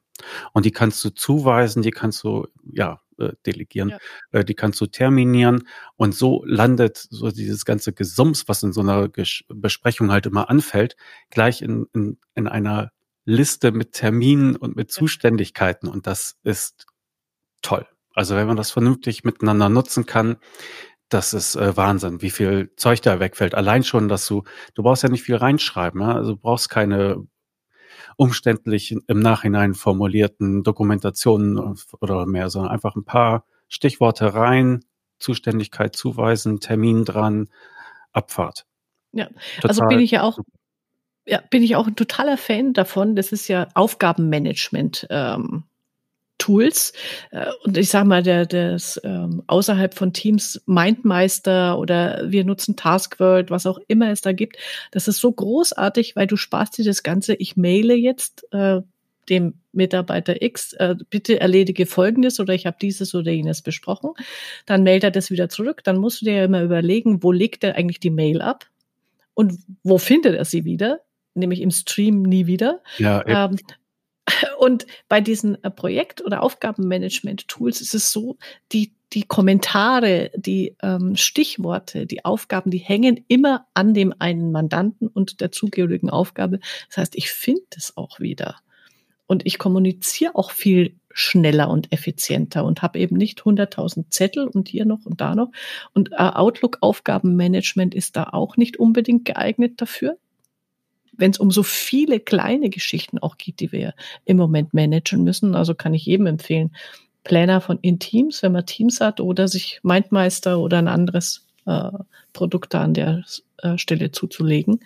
[0.54, 3.98] Und die kannst du zuweisen, die kannst du, ja, äh, delegieren, ja.
[4.32, 5.68] Äh, die kannst du terminieren.
[5.96, 10.50] Und so landet so dieses ganze Gesums, was in so einer Ges Besprechung halt immer
[10.50, 10.96] anfällt,
[11.30, 12.92] gleich in, in, in einer
[13.26, 15.88] Liste mit Terminen und mit Zuständigkeiten.
[15.88, 16.86] Und das ist
[17.62, 17.88] toll.
[18.14, 20.38] Also wenn man das vernünftig miteinander nutzen kann,
[21.10, 23.56] das ist äh, Wahnsinn, wie viel Zeug da wegfällt.
[23.56, 24.44] Allein schon, dass du,
[24.74, 26.16] du brauchst ja nicht viel reinschreiben, ja?
[26.16, 27.26] also du brauchst keine
[28.18, 34.84] umständlich im Nachhinein formulierten Dokumentationen oder mehr, sondern einfach ein paar Stichworte rein,
[35.20, 37.50] Zuständigkeit zuweisen, Termin dran,
[38.12, 38.66] Abfahrt.
[39.12, 39.28] Ja,
[39.58, 40.40] Total also bin ich ja auch
[41.28, 43.16] ja, bin ich auch ein totaler Fan davon.
[43.16, 45.08] Das ist ja Aufgabenmanagement.
[45.10, 45.66] Ähm,
[46.38, 46.94] Tools.
[47.32, 52.76] Äh, und ich sage mal, der, das ähm, außerhalb von Teams Mindmeister oder wir nutzen
[52.76, 54.58] Taskworld, was auch immer es da gibt,
[54.92, 57.36] das ist so großartig, weil du sparst dir das Ganze.
[57.36, 58.82] Ich maile jetzt äh,
[59.30, 64.12] dem Mitarbeiter X, äh, bitte erledige Folgendes oder ich habe dieses oder jenes besprochen.
[64.66, 65.84] Dann mailt er das wieder zurück.
[65.84, 68.66] Dann musst du dir ja immer überlegen, wo legt er eigentlich die Mail ab
[69.34, 71.02] und wo findet er sie wieder?
[71.36, 72.82] Nämlich im Stream nie wieder.
[72.98, 73.58] Ja, ähm,
[74.60, 78.38] und bei diesen äh, Projekt- oder Aufgabenmanagement-Tools ist es so,
[78.72, 85.08] die, die Kommentare, die ähm, Stichworte, die Aufgaben, die hängen immer an dem einen Mandanten
[85.08, 86.60] und der zugehörigen Aufgabe.
[86.90, 88.56] Das heißt, ich finde es auch wieder.
[89.28, 94.70] Und ich kommuniziere auch viel schneller und effizienter und habe eben nicht 100.000 Zettel und
[94.70, 95.52] hier noch und da noch.
[95.94, 100.18] Und äh, Outlook-Aufgabenmanagement ist da auch nicht unbedingt geeignet dafür
[101.18, 103.94] wenn es um so viele kleine Geschichten auch geht, die wir
[104.26, 105.56] im Moment managen müssen.
[105.56, 106.76] Also kann ich jedem empfehlen,
[107.24, 111.92] Planner von Inteams, wenn man Teams hat, oder sich Mindmeister oder ein anderes äh,
[112.34, 113.24] Produkt da an der
[113.58, 114.80] äh, Stelle zuzulegen.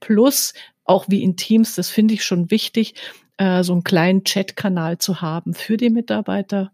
[0.00, 0.54] Plus
[0.84, 2.94] auch wie in das finde ich schon wichtig,
[3.36, 6.72] äh, so einen kleinen Chat-Kanal zu haben für die Mitarbeiter,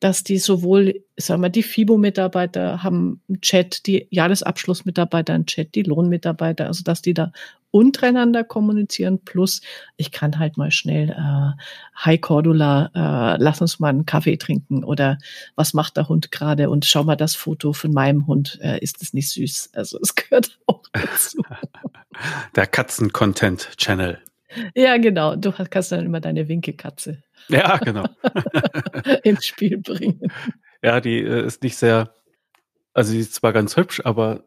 [0.00, 5.82] dass die sowohl, sagen wir, die FIBO-Mitarbeiter haben einen Chat, die Jahresabschlussmitarbeiter einen Chat, die
[5.84, 7.32] Lohnmitarbeiter, also dass die da
[7.76, 9.22] untereinander kommunizieren.
[9.22, 9.60] Plus,
[9.98, 11.62] ich kann halt mal schnell, äh,
[11.94, 15.18] hi Cordula, äh, lass uns mal einen Kaffee trinken oder
[15.56, 19.02] was macht der Hund gerade und schau mal das Foto von meinem Hund, äh, ist
[19.02, 19.72] es nicht süß?
[19.74, 21.42] Also es gehört auch dazu.
[22.56, 24.20] Der Katzen-Content-Channel.
[24.74, 25.36] Ja, genau.
[25.36, 27.22] Du kannst dann immer deine Winkelkatze.
[27.48, 28.06] Ja, genau.
[29.22, 30.32] ins Spiel bringen.
[30.82, 32.14] Ja, die äh, ist nicht sehr,
[32.94, 34.44] also sie ist zwar ganz hübsch, aber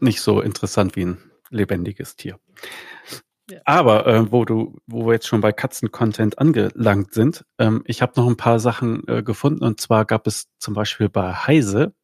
[0.00, 1.18] nicht so interessant wie ein
[1.50, 2.38] lebendiges Tier.
[3.50, 3.60] Ja.
[3.64, 8.12] Aber äh, wo du, wo wir jetzt schon bei Katzen-Content angelangt sind, ähm, ich habe
[8.16, 11.94] noch ein paar Sachen äh, gefunden und zwar gab es zum Beispiel bei Heise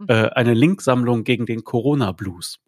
[0.00, 0.06] mhm.
[0.08, 2.58] äh, eine Linksammlung gegen den Corona-Blues.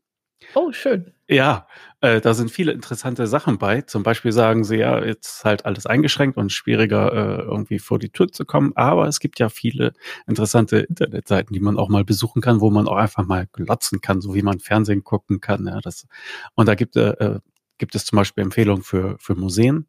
[0.55, 1.13] Oh, schön.
[1.33, 1.67] Ja,
[2.03, 3.81] äh, da sind viele interessante Sachen bei.
[3.83, 8.11] Zum Beispiel sagen sie ja, jetzt halt alles eingeschränkt und schwieriger äh, irgendwie vor die
[8.11, 8.73] Tür zu kommen.
[8.77, 9.95] Aber es gibt ja viele
[10.27, 14.21] interessante Internetseiten, die man auch mal besuchen kann, wo man auch einfach mal glotzen kann,
[14.21, 15.67] so wie man Fernsehen gucken kann.
[15.67, 16.07] Ja, das,
[16.55, 17.39] und da gibt, äh,
[17.79, 19.87] gibt es zum Beispiel Empfehlungen für, für Museen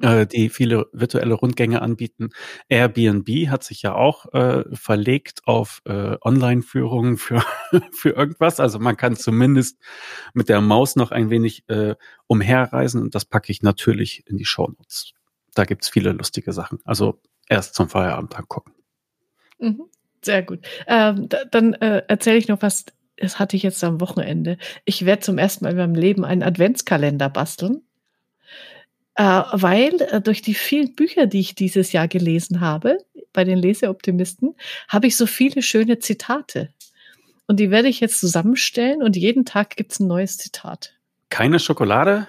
[0.00, 2.30] äh, die viele virtuelle Rundgänge anbieten.
[2.68, 7.42] Airbnb hat sich ja auch äh, verlegt auf äh, Online-Führungen für,
[7.92, 8.60] für irgendwas.
[8.60, 9.78] Also man kann zumindest
[10.34, 11.94] mit der Maus noch ein wenig äh,
[12.26, 15.12] umherreisen und das packe ich natürlich in die Shownotes.
[15.54, 16.78] Da gibt's viele lustige Sachen.
[16.84, 18.72] Also erst zum Feierabend angucken.
[19.58, 19.82] Mhm.
[20.22, 20.60] Sehr gut.
[20.86, 22.84] Ähm, da, dann äh, erzähle ich noch was,
[23.16, 24.58] das hatte ich jetzt am Wochenende.
[24.84, 27.82] Ich werde zum ersten Mal in meinem Leben einen Adventskalender basteln
[29.16, 32.98] weil äh, durch die vielen Bücher, die ich dieses Jahr gelesen habe,
[33.32, 34.54] bei den Leseoptimisten,
[34.88, 36.72] habe ich so viele schöne Zitate.
[37.46, 40.94] Und die werde ich jetzt zusammenstellen und jeden Tag gibt es ein neues Zitat.
[41.30, 42.28] Keine Schokolade?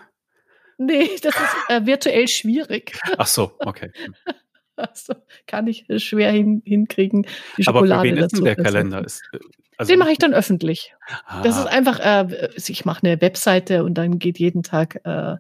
[0.78, 2.98] Nee, das ist äh, virtuell schwierig.
[3.18, 3.92] Ach so, okay.
[4.78, 5.14] Also
[5.46, 7.28] kann ich schwer hin, hinkriegen.
[7.56, 9.06] Die Schokolade Aber für wen ist denn der Kalender?
[9.06, 9.38] Ist, äh,
[9.78, 10.96] also Den mache ich dann öffentlich.
[11.26, 11.44] Ah.
[11.44, 15.36] Das ist einfach, äh, ich mache eine Webseite und dann geht jeden Tag äh,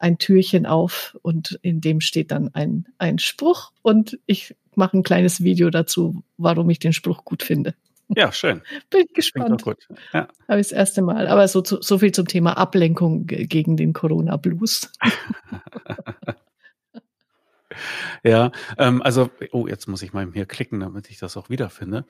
[0.00, 5.02] ein Türchen auf und in dem steht dann ein, ein Spruch und ich mache ein
[5.02, 7.74] kleines Video dazu, warum ich den Spruch gut finde.
[8.08, 8.62] Ja, schön.
[8.90, 9.62] Bin gespannt.
[9.62, 9.86] Gut.
[10.12, 10.26] Ja.
[10.48, 11.28] Habe ich das erste Mal.
[11.28, 14.90] Aber so, so viel zum Thema Ablenkung gegen den Corona-Blues.
[18.24, 22.04] ja, ähm, also, oh, jetzt muss ich mal hier klicken, damit ich das auch wiederfinde.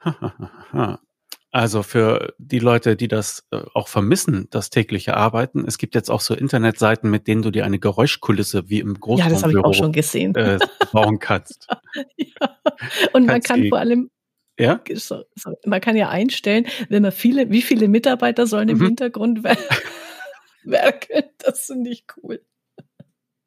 [1.54, 6.10] Also für die Leute, die das äh, auch vermissen, das tägliche Arbeiten, es gibt jetzt
[6.10, 9.52] auch so Internetseiten, mit denen du dir eine Geräuschkulisse wie im Großraumbüro ja, das habe
[9.52, 10.34] ich auch schon gesehen.
[10.34, 10.58] Äh,
[10.90, 11.68] bauen kannst.
[12.16, 12.58] ja.
[13.12, 14.10] Und man kann vor allem
[14.58, 14.80] ja?
[14.94, 18.86] So, so, man kann ja einstellen, wenn man viele, wie viele Mitarbeiter sollen im mhm.
[18.86, 19.44] Hintergrund
[20.64, 21.24] werkeln.
[21.38, 22.40] Das finde ich cool.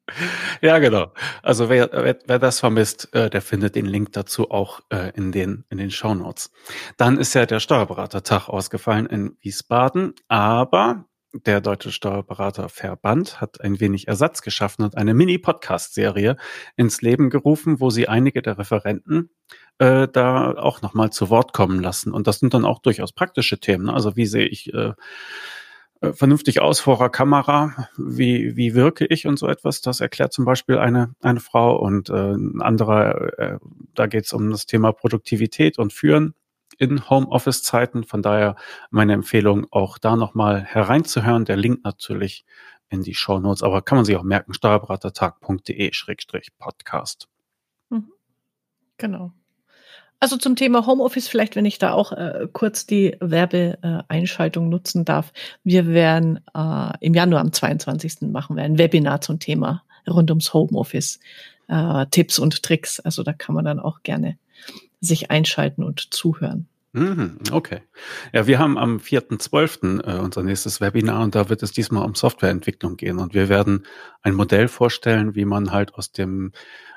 [0.60, 1.12] Ja, genau.
[1.42, 5.32] Also wer, wer, wer das vermisst, äh, der findet den Link dazu auch äh, in
[5.32, 6.50] den in den Show Notes.
[6.96, 14.08] Dann ist ja der Steuerberatertag ausgefallen in Wiesbaden, aber der Deutsche Steuerberaterverband hat ein wenig
[14.08, 16.36] Ersatz geschaffen und eine Mini-Podcast-Serie
[16.76, 19.30] ins Leben gerufen, wo sie einige der Referenten
[19.78, 22.12] äh, da auch nochmal zu Wort kommen lassen.
[22.12, 23.86] Und das sind dann auch durchaus praktische Themen.
[23.86, 23.94] Ne?
[23.94, 24.94] Also wie sehe ich äh,
[26.00, 29.80] vernünftig aus vor der Kamera, wie, wie wirke ich und so etwas.
[29.80, 33.58] Das erklärt zum Beispiel eine, eine Frau und äh, ein anderer, äh,
[33.94, 36.34] da geht es um das Thema Produktivität und Führen
[36.78, 38.04] in Homeoffice-Zeiten.
[38.04, 38.56] Von daher
[38.90, 41.44] meine Empfehlung, auch da nochmal hereinzuhören.
[41.44, 42.46] Der Link natürlich
[42.90, 47.28] in die Show Notes, aber kann man sich auch merken, steuerberatertag.de-podcast.
[47.90, 48.12] Mhm.
[48.96, 49.32] Genau.
[50.20, 55.04] Also zum Thema Homeoffice, vielleicht, wenn ich da auch äh, kurz die Werbeeinschaltung äh, nutzen
[55.04, 55.32] darf.
[55.62, 58.22] Wir werden äh, im Januar am 22.
[58.22, 61.20] machen wir ein Webinar zum Thema rund ums Homeoffice.
[61.68, 62.98] Äh, Tipps und Tricks.
[62.98, 64.38] Also da kann man dann auch gerne
[65.00, 66.66] sich einschalten und zuhören.
[66.92, 67.82] Mhm, okay.
[68.32, 70.02] Ja, wir haben am 4.12.
[70.04, 73.84] Äh, unser nächstes Webinar und da wird es diesmal um Softwareentwicklung gehen und wir werden
[74.22, 76.52] ein Modell vorstellen, wie man halt aus dem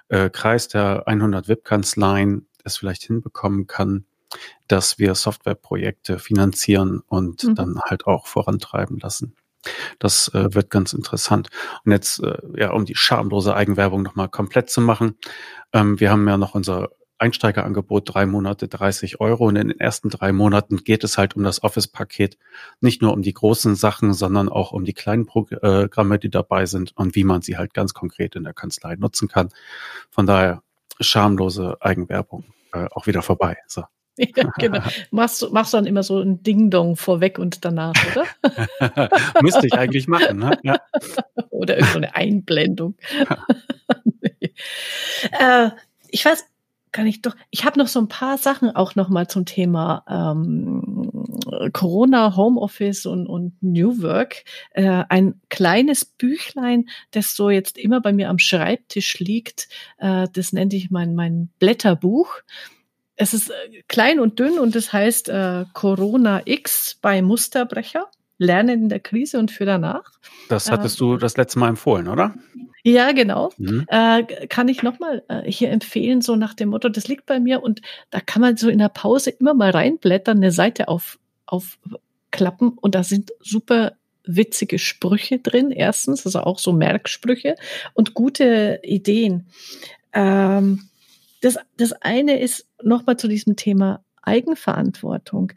[0.07, 4.05] äh, Kreis der 100 VIP-Kanzleien es vielleicht hinbekommen kann,
[4.67, 7.55] dass wir Softwareprojekte finanzieren und mhm.
[7.55, 9.35] dann halt auch vorantreiben lassen.
[9.99, 11.49] Das äh, wird ganz interessant.
[11.85, 15.17] Und jetzt, äh, ja, um die schamlose Eigenwerbung nochmal komplett zu machen.
[15.73, 16.89] Ähm, wir haben ja noch unser
[17.19, 19.45] Einsteigerangebot drei Monate 30 Euro.
[19.45, 22.37] Und in den ersten drei Monaten geht es halt um das Office-Paket,
[22.79, 26.97] nicht nur um die großen Sachen, sondern auch um die kleinen Programme, die dabei sind
[26.97, 29.49] und wie man sie halt ganz konkret in der Kanzlei nutzen kann.
[30.09, 30.63] Von daher
[31.01, 33.57] schamlose Eigenwerbung äh, auch wieder vorbei.
[33.67, 33.83] So.
[34.17, 34.81] Ja, genau.
[35.09, 39.09] Machst, machst dann immer so ein Ding-Dong vorweg und danach, oder?
[39.41, 40.59] Müsste ich eigentlich machen, ne?
[40.63, 40.79] Ja.
[41.49, 42.95] Oder irgendeine Einblendung.
[45.39, 45.69] äh,
[46.09, 46.45] ich weiß,
[46.91, 47.35] kann ich doch.
[47.49, 51.39] Ich habe noch so ein paar Sachen auch noch mal zum Thema ähm,
[51.73, 54.43] Corona, Homeoffice und, und New Work.
[54.71, 59.69] Äh, ein kleines Büchlein, das so jetzt immer bei mir am Schreibtisch liegt.
[59.97, 62.37] Äh, das nenne ich mein mein Blätterbuch.
[63.15, 68.07] Es ist äh, klein und dünn und es das heißt äh, Corona X bei Musterbrecher.
[68.37, 70.11] Lernen in der Krise und für danach.
[70.49, 72.33] Das hattest äh, du das letzte Mal empfohlen, oder?
[72.83, 73.51] Ja, genau.
[73.57, 73.85] Mhm.
[73.87, 77.61] Äh, kann ich nochmal äh, hier empfehlen, so nach dem Motto, das liegt bei mir
[77.61, 82.69] und da kann man so in der Pause immer mal reinblättern, eine Seite auf, aufklappen
[82.79, 87.55] und da sind super witzige Sprüche drin, erstens, also auch so Merksprüche
[87.93, 89.47] und gute Ideen.
[90.13, 90.89] Ähm,
[91.41, 95.53] das, das eine ist nochmal zu diesem Thema Eigenverantwortung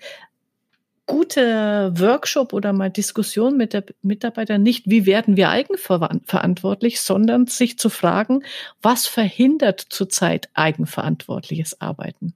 [1.07, 7.79] gute Workshop oder mal Diskussion mit der Mitarbeiter nicht, wie werden wir eigenverantwortlich, sondern sich
[7.79, 8.43] zu fragen,
[8.81, 12.35] was verhindert zurzeit eigenverantwortliches Arbeiten?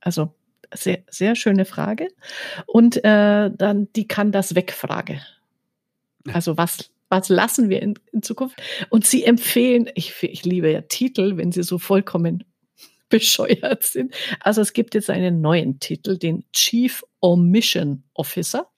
[0.00, 0.32] Also
[0.72, 2.08] sehr, sehr schöne Frage.
[2.66, 5.20] Und äh, dann die kann das wegfrage.
[6.32, 8.56] Also was was lassen wir in, in Zukunft?
[8.88, 12.44] Und sie empfehlen, ich, ich liebe ja Titel, wenn sie so vollkommen
[13.10, 14.14] bescheuert sind.
[14.40, 18.68] Also es gibt jetzt einen neuen Titel, den Chief Omission Officer.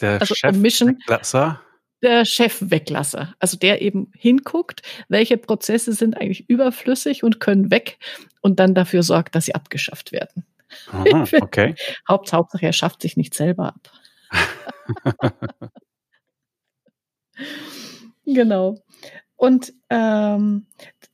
[0.00, 1.62] Der also Chef Weglasser.
[2.02, 3.34] Der Chef Weglasser.
[3.38, 7.98] Also der eben hinguckt, welche Prozesse sind eigentlich überflüssig und können weg
[8.42, 10.44] und dann dafür sorgt, dass sie abgeschafft werden.
[10.92, 11.74] Aha, okay.
[12.08, 13.90] Haupt, Hauptsache, er schafft sich nicht selber ab.
[18.26, 18.82] genau.
[19.36, 20.66] Und ähm,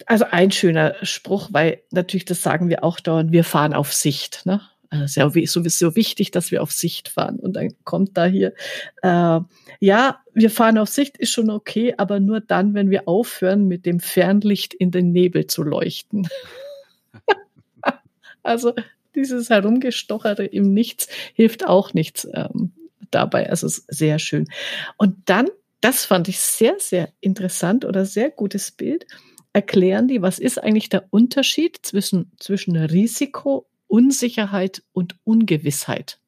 [0.06, 4.46] also ein schöner Spruch, weil natürlich, das sagen wir auch dauernd, wir fahren auf Sicht.
[4.46, 4.60] Ne?
[4.92, 7.38] Ist ja sowieso wichtig, dass wir auf Sicht fahren.
[7.38, 8.52] Und dann kommt da hier,
[9.02, 9.40] äh,
[9.80, 13.86] ja, wir fahren auf Sicht, ist schon okay, aber nur dann, wenn wir aufhören, mit
[13.86, 16.28] dem Fernlicht in den Nebel zu leuchten.
[18.42, 18.74] also
[19.14, 22.72] dieses Herumgestochere im Nichts hilft auch nichts ähm,
[23.10, 23.48] dabei.
[23.48, 24.46] Also sehr schön.
[24.98, 25.48] Und dann,
[25.80, 29.06] das fand ich sehr, sehr interessant oder sehr gutes Bild
[29.52, 36.18] erklären die, was ist eigentlich der Unterschied zwischen, zwischen Risiko, Unsicherheit und Ungewissheit.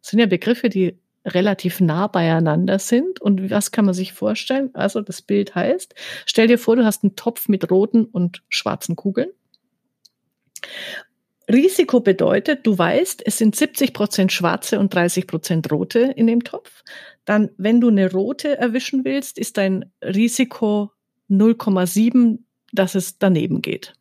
[0.00, 3.20] Das sind ja Begriffe, die relativ nah beieinander sind.
[3.20, 4.70] Und was kann man sich vorstellen?
[4.72, 8.96] Also das Bild heißt, stell dir vor, du hast einen Topf mit roten und schwarzen
[8.96, 9.28] Kugeln.
[11.46, 16.42] Risiko bedeutet, du weißt, es sind 70 Prozent schwarze und 30 Prozent rote in dem
[16.42, 16.84] Topf.
[17.26, 20.90] Dann, wenn du eine rote erwischen willst, ist dein Risiko
[21.28, 22.38] 0,7,
[22.72, 23.92] dass es daneben geht.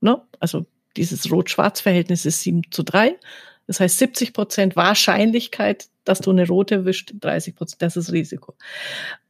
[0.00, 0.20] Ne?
[0.40, 0.66] Also
[0.98, 3.16] dieses Rot-Schwarz-Verhältnis ist 7 zu 3.
[3.66, 8.54] Das heißt 70 Prozent Wahrscheinlichkeit, dass du eine rote erwischt, 30 Prozent, das ist Risiko.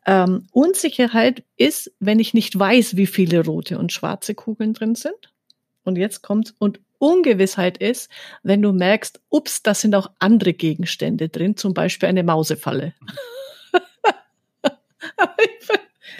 [0.06, 5.32] Ähm, Unsicherheit ist, wenn ich nicht weiß, wie viele rote und schwarze Kugeln drin sind.
[5.84, 8.10] Und jetzt kommt, und Ungewissheit ist,
[8.42, 12.94] wenn du merkst, ups, da sind auch andere Gegenstände drin, zum Beispiel eine Mausefalle.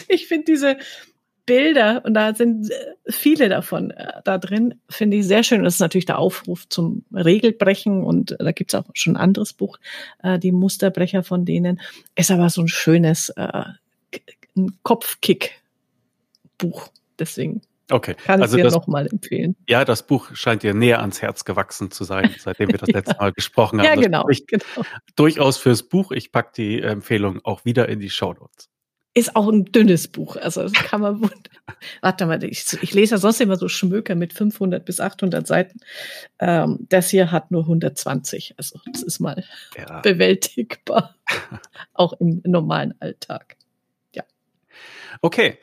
[0.07, 0.77] ich finde find diese,
[1.49, 2.75] Bilder und da sind äh,
[3.09, 5.63] viele davon äh, da drin, finde ich sehr schön.
[5.63, 9.79] Das ist natürlich der Aufruf zum Regelbrechen und da gibt's auch schon ein anderes Buch,
[10.21, 11.81] äh, die Musterbrecher von denen.
[12.15, 13.63] Ist aber so ein schönes äh,
[14.83, 16.89] Kopfkick-Buch.
[17.17, 18.13] Deswegen Okay.
[18.13, 19.55] Kann also ich dir nochmal empfehlen.
[19.67, 23.15] Ja, das Buch scheint dir näher ans Herz gewachsen zu sein, seitdem wir das letzte
[23.17, 23.87] Mal gesprochen haben.
[23.87, 24.85] Ja, genau, genau.
[25.15, 26.11] Durchaus fürs Buch.
[26.11, 28.69] Ich packe die Empfehlung auch wieder in die Show Notes.
[29.15, 31.31] Ist auch ein dünnes Buch, also das kann man.
[32.01, 35.79] Warte mal, ich, ich, lese ja sonst immer so Schmöker mit 500 bis 800 Seiten.
[36.39, 39.43] Ähm, das hier hat nur 120, also das ist mal
[39.75, 39.99] ja.
[40.03, 41.15] bewältigbar,
[41.93, 43.57] auch im normalen Alltag.
[44.13, 44.23] Ja.
[45.21, 45.57] Okay.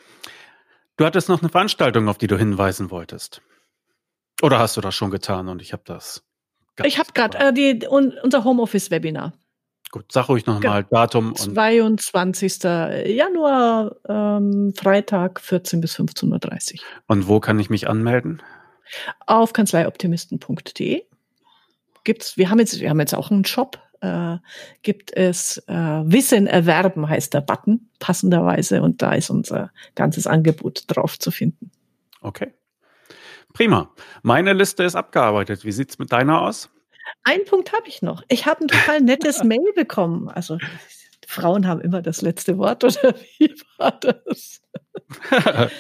[0.97, 3.43] Du hattest noch eine Veranstaltung, auf die du hinweisen wolltest.
[4.43, 6.25] Oder hast du das schon getan und ich habe das?
[6.85, 9.33] Ich habe gerade äh, die, un, unser Homeoffice-Webinar.
[9.93, 11.01] Gut, sag ruhig nochmal genau.
[11.01, 11.29] Datum.
[11.29, 12.63] Und 22.
[13.07, 16.81] Januar, ähm, Freitag, 14 bis 15.30 Uhr.
[17.07, 18.43] Und wo kann ich mich anmelden?
[19.27, 21.03] Auf kanzleioptimisten.de
[22.05, 24.37] gibt's, wir haben jetzt, wir haben jetzt auch einen Shop, äh,
[24.83, 30.85] gibt es äh, Wissen erwerben, heißt der Button, passenderweise, und da ist unser ganzes Angebot
[30.89, 31.71] drauf zu finden.
[32.21, 32.53] Okay.
[33.53, 33.91] Prima.
[34.23, 35.65] Meine Liste ist abgearbeitet.
[35.65, 36.69] Wie sieht's mit deiner aus?
[37.25, 38.23] Einen Punkt habe ich noch.
[38.29, 40.29] Ich habe ein total nettes Mail bekommen.
[40.29, 40.59] Also
[41.27, 44.63] Frauen haben immer das letzte Wort, oder wie war das?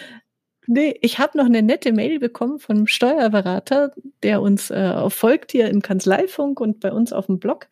[0.69, 3.93] Nee, ich habe noch eine nette Mail bekommen von einem Steuerberater,
[4.25, 7.69] der uns äh, folgt hier im Kanzleifunk und bei uns auf dem Blog.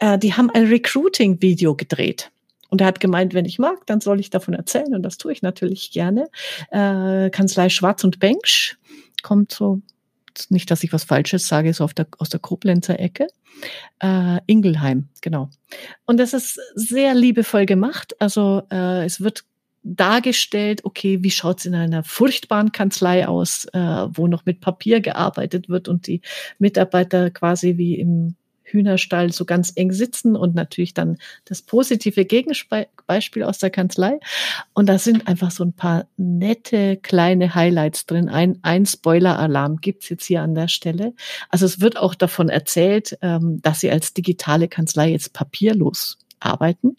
[0.00, 2.32] Äh, die haben ein Recruiting-Video gedreht.
[2.68, 4.94] Und er hat gemeint, wenn ich mag, dann soll ich davon erzählen.
[4.94, 6.28] Und das tue ich natürlich gerne.
[6.70, 8.76] Äh, Kanzlei Schwarz und Bench
[9.22, 9.80] kommt so,
[10.48, 13.26] nicht, dass ich was Falsches sage, so der, aus der Koblenzer Ecke.
[14.00, 15.50] Äh, Ingelheim, genau.
[16.06, 18.14] Und das ist sehr liebevoll gemacht.
[18.18, 19.44] Also äh, es wird
[19.84, 25.68] dargestellt, okay, wie schaut's in einer furchtbaren Kanzlei aus, äh, wo noch mit Papier gearbeitet
[25.68, 26.20] wird und die
[26.58, 28.36] Mitarbeiter quasi wie im
[28.72, 34.18] Hühnerstall so ganz eng sitzen und natürlich dann das positive Gegenbeispiel aus der Kanzlei.
[34.72, 38.28] Und da sind einfach so ein paar nette kleine Highlights drin.
[38.28, 41.14] Ein, ein Spoiler-Alarm gibt's jetzt hier an der Stelle.
[41.48, 46.96] Also es wird auch davon erzählt, ähm, dass sie als digitale Kanzlei jetzt papierlos arbeiten.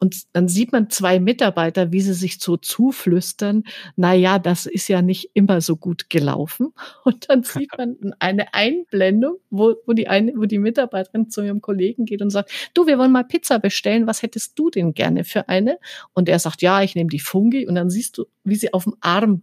[0.00, 3.64] Und dann sieht man zwei Mitarbeiter, wie sie sich so zuflüstern,
[3.96, 6.72] na ja, das ist ja nicht immer so gut gelaufen.
[7.04, 11.60] Und dann sieht man eine Einblendung, wo, wo die eine, wo die Mitarbeiterin zu ihrem
[11.60, 14.06] Kollegen geht und sagt, du, wir wollen mal Pizza bestellen.
[14.06, 15.78] Was hättest du denn gerne für eine?
[16.12, 17.66] Und er sagt, ja, ich nehme die Fungi.
[17.66, 19.42] Und dann siehst du, wie sie auf dem Arm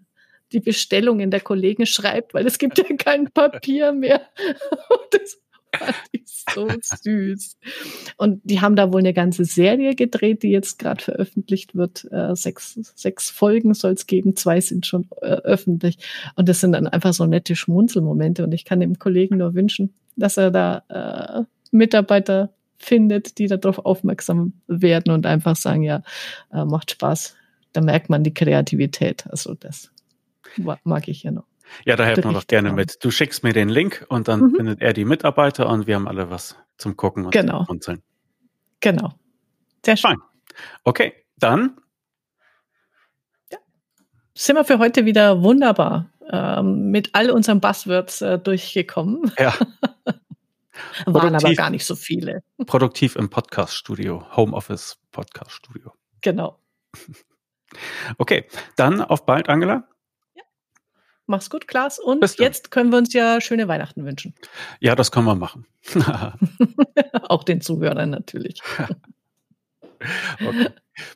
[0.52, 4.22] die Bestellungen der Kollegen schreibt, weil es gibt ja kein Papier mehr.
[5.12, 5.40] das
[6.54, 7.58] so süß.
[8.18, 12.08] Und die haben da wohl eine ganze Serie gedreht, die jetzt gerade veröffentlicht wird.
[12.12, 15.98] Äh, sechs, sechs Folgen soll es geben, zwei sind schon äh, öffentlich.
[16.36, 18.44] Und das sind dann einfach so nette Schmunzelmomente.
[18.44, 23.80] Und ich kann dem Kollegen nur wünschen, dass er da äh, Mitarbeiter findet, die darauf
[23.80, 26.04] aufmerksam werden und einfach sagen, ja,
[26.52, 27.36] äh, macht Spaß.
[27.72, 29.26] Da merkt man die Kreativität.
[29.28, 29.92] Also das
[30.84, 31.46] mag ich ja noch.
[31.86, 33.04] Ja, da helfen wir doch gerne mit.
[33.04, 34.56] Du schickst mir den Link und dann mhm.
[34.56, 37.60] findet er die Mitarbeiter und wir haben alle was zum Gucken und genau.
[37.60, 38.04] zum Runzeln.
[38.80, 39.14] Genau.
[39.86, 40.12] Sehr schön.
[40.12, 40.22] Fein.
[40.84, 41.78] Okay, dann.
[43.52, 43.58] Ja.
[44.34, 49.32] Sind wir für heute wieder wunderbar ähm, mit all unseren Buzzwords äh, durchgekommen.
[49.38, 49.54] Ja.
[51.06, 52.44] Waren aber gar nicht so viele.
[52.66, 55.94] Produktiv im Podcast-Studio, Homeoffice Podcast-Studio.
[56.22, 56.60] Genau.
[58.20, 58.46] Okay,
[58.76, 59.88] dann auf bald, Angela.
[61.26, 62.00] Mach's gut, Klaas.
[62.00, 64.34] Und jetzt können wir uns ja schöne Weihnachten wünschen.
[64.80, 65.66] Ja, das können wir machen.
[67.30, 68.62] Auch den Zuhörern natürlich.
[70.46, 70.70] okay.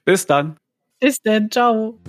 [0.05, 0.58] Bis dann.
[0.99, 1.51] Bis dann.
[1.51, 1.99] Ciao.